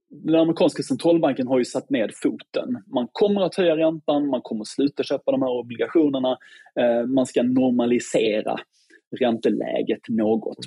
den 0.09 0.35
amerikanska 0.35 0.83
centralbanken 0.83 1.47
har 1.47 1.59
ju 1.59 1.65
satt 1.65 1.89
ned 1.89 2.12
foten. 2.23 2.83
Man 2.88 3.07
kommer 3.12 3.41
att 3.41 3.55
höja 3.55 3.77
räntan, 3.77 4.27
man 4.27 4.41
kommer 4.41 4.62
att 4.62 4.67
sluta 4.67 5.03
köpa 5.03 5.31
de 5.31 5.41
här 5.41 5.49
obligationerna. 5.49 6.38
Eh, 6.79 7.05
man 7.05 7.25
ska 7.25 7.43
normalisera 7.43 8.59
ränteläget 9.19 10.09
något. 10.09 10.57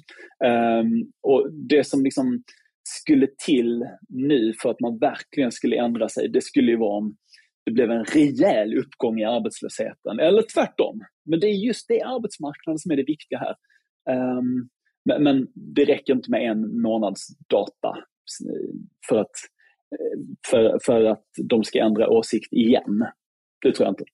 Eh, 0.44 0.84
och 1.20 1.52
det 1.52 1.86
som 1.86 2.04
liksom 2.04 2.42
skulle 2.82 3.26
till 3.46 3.86
nu 4.08 4.52
för 4.62 4.70
att 4.70 4.80
man 4.80 4.98
verkligen 4.98 5.52
skulle 5.52 5.76
ändra 5.76 6.08
sig, 6.08 6.28
det 6.28 6.44
skulle 6.44 6.70
ju 6.70 6.76
vara 6.76 6.96
om 6.96 7.16
det 7.64 7.72
blev 7.72 7.90
en 7.90 8.04
rejäl 8.04 8.78
uppgång 8.78 9.20
i 9.20 9.24
arbetslösheten. 9.24 10.18
Eller 10.20 10.42
tvärtom. 10.54 11.00
Men 11.30 11.40
det 11.40 11.46
är 11.46 11.66
just 11.66 11.88
det 11.88 12.02
arbetsmarknaden 12.02 12.78
som 12.78 12.90
är 12.90 12.96
det 12.96 13.04
viktiga 13.06 13.38
här. 13.38 13.54
Um, 14.38 14.68
men, 15.04 15.22
men, 15.22 15.46
det 15.54 15.84
räcker 15.84 16.12
inte 16.12 16.30
med 16.30 16.50
en 16.50 16.82
månads 16.82 17.26
data 17.48 17.96
för 19.08 19.18
att, 19.18 19.30
eh, 19.94 20.18
för, 20.50 20.78
för 20.84 21.04
att 21.04 21.24
de 21.42 21.64
ska 21.64 21.78
ändra 21.78 22.08
åsikt 22.08 22.52
igen. 22.52 23.06
Det 23.62 23.72
tror 23.72 23.86
jag 23.86 23.92
inte. 23.92 24.04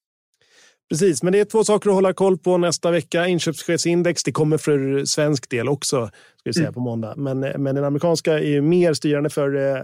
Precis, 0.88 1.22
men 1.22 1.32
det 1.32 1.40
är 1.40 1.44
två 1.44 1.64
saker 1.64 1.90
att 1.90 1.94
hålla 1.94 2.12
koll 2.12 2.38
på 2.38 2.58
nästa 2.58 2.90
vecka. 2.90 3.26
Inköpschefsindex, 3.26 4.22
det 4.22 4.32
kommer 4.32 4.58
för 4.58 5.04
svensk 5.04 5.50
del 5.50 5.68
också 5.68 6.10
ska 6.52 6.58
säga, 6.58 6.68
mm. 6.68 6.74
på 6.74 6.80
måndag. 6.80 7.14
Men, 7.16 7.40
men 7.40 7.74
den 7.74 7.84
amerikanska 7.84 8.38
är 8.40 8.60
mer 8.60 8.94
styrande 8.94 9.30
för 9.30 9.54
eh, 9.54 9.82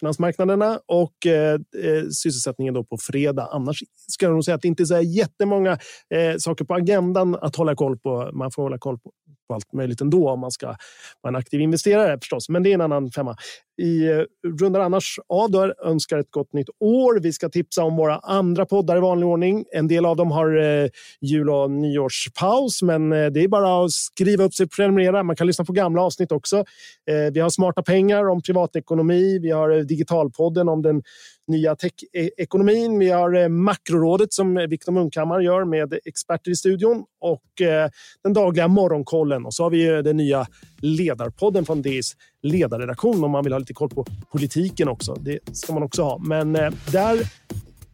finansmarknaderna 0.00 0.80
och 0.86 1.26
eh, 1.26 1.54
eh, 1.54 2.02
sysselsättningen 2.10 2.74
då 2.74 2.84
på 2.84 2.98
fredag. 2.98 3.48
Annars 3.52 3.82
ska 4.08 4.26
jag 4.26 4.32
nog 4.32 4.44
säga 4.44 4.54
att 4.54 4.62
det 4.62 4.68
inte 4.68 4.82
är 4.82 4.84
så 4.84 5.00
jättemånga 5.00 5.72
eh, 6.14 6.36
saker 6.38 6.64
på 6.64 6.74
agendan 6.74 7.34
att 7.34 7.56
hålla 7.56 7.74
koll 7.74 7.98
på. 7.98 8.30
Man 8.32 8.50
får 8.50 8.62
hålla 8.62 8.78
koll 8.78 8.98
på, 8.98 9.12
på 9.48 9.54
allt 9.54 9.72
möjligt 9.72 10.00
ändå 10.00 10.30
om 10.30 10.40
man 10.40 10.50
ska 10.50 10.66
vara 11.20 11.28
en 11.28 11.36
aktiv 11.36 11.60
investerare 11.60 12.18
förstås. 12.18 12.48
Men 12.48 12.62
det 12.62 12.70
är 12.70 12.74
en 12.74 12.80
annan 12.80 13.10
femma. 13.10 13.36
Vi 13.78 14.10
eh, 14.10 14.50
rundar 14.60 14.80
annars 14.80 15.18
av 15.28 15.50
där, 15.50 15.74
önskar 15.84 16.18
ett 16.18 16.30
gott 16.30 16.52
nytt 16.52 16.68
år. 16.80 17.20
Vi 17.20 17.32
ska 17.32 17.48
tipsa 17.48 17.84
om 17.84 17.96
våra 17.96 18.18
andra 18.18 18.66
poddar 18.66 18.96
i 18.96 19.00
vanlig 19.00 19.28
ordning. 19.28 19.64
En 19.72 19.88
del 19.88 20.06
av 20.06 20.16
dem 20.16 20.30
har 20.30 20.56
eh, 20.62 20.88
jul 21.20 21.50
och 21.50 21.70
nyårspaus, 21.70 22.82
men 22.82 23.12
eh, 23.12 23.26
det 23.26 23.44
är 23.44 23.48
bara 23.48 23.84
att 23.84 23.92
skriva 23.92 24.44
upp 24.44 24.54
sig 24.54 24.68
prenumerera. 24.68 25.22
Man 25.22 25.36
kan 25.36 25.46
lyssna 25.46 25.64
på 25.64 25.72
gamla 25.72 25.87
gamla 25.88 26.02
avsnitt 26.02 26.32
också. 26.32 26.56
Eh, 27.10 27.32
vi 27.32 27.40
har 27.40 27.50
Smarta 27.50 27.82
pengar 27.82 28.28
om 28.28 28.42
privatekonomi. 28.42 29.38
Vi 29.38 29.50
har 29.50 29.70
eh, 29.70 29.78
Digitalpodden 29.78 30.68
om 30.68 30.82
den 30.82 31.02
nya 31.48 31.76
tech-ekonomin. 31.76 32.98
Vi 32.98 33.10
har 33.10 33.34
eh, 33.34 33.48
Makrorådet 33.48 34.32
som 34.32 34.56
eh, 34.56 34.66
Viktor 34.66 34.92
Munkhammar 34.92 35.40
gör 35.40 35.64
med 35.64 35.98
experter 36.04 36.50
i 36.50 36.56
studion 36.56 37.04
och 37.20 37.66
eh, 37.66 37.90
den 38.22 38.32
dagliga 38.32 38.68
morgonkollen. 38.68 39.46
Och 39.46 39.54
så 39.54 39.62
har 39.62 39.70
vi 39.70 39.88
eh, 39.88 39.98
den 39.98 40.16
nya 40.16 40.46
ledarpodden 40.82 41.64
från 41.64 41.82
DIs 41.82 42.16
ledarredaktion 42.42 43.24
om 43.24 43.30
man 43.30 43.44
vill 43.44 43.52
ha 43.52 43.58
lite 43.58 43.74
koll 43.74 43.88
på 43.88 44.06
politiken 44.32 44.88
också. 44.88 45.14
Det 45.14 45.38
ska 45.52 45.72
man 45.72 45.82
också 45.82 46.02
ha. 46.02 46.18
Men 46.18 46.56
eh, 46.56 46.70
där 46.92 47.18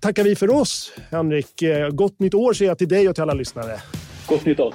tackar 0.00 0.24
vi 0.24 0.36
för 0.36 0.50
oss. 0.50 0.92
Henrik, 1.10 1.62
eh, 1.62 1.88
gott 1.88 2.20
nytt 2.20 2.34
år 2.34 2.52
säger 2.52 2.70
jag 2.70 2.78
till 2.78 2.88
dig 2.88 3.08
och 3.08 3.14
till 3.14 3.22
alla 3.22 3.34
lyssnare. 3.34 3.80
Gott 4.26 4.44
nytt 4.44 4.60
år. 4.60 4.74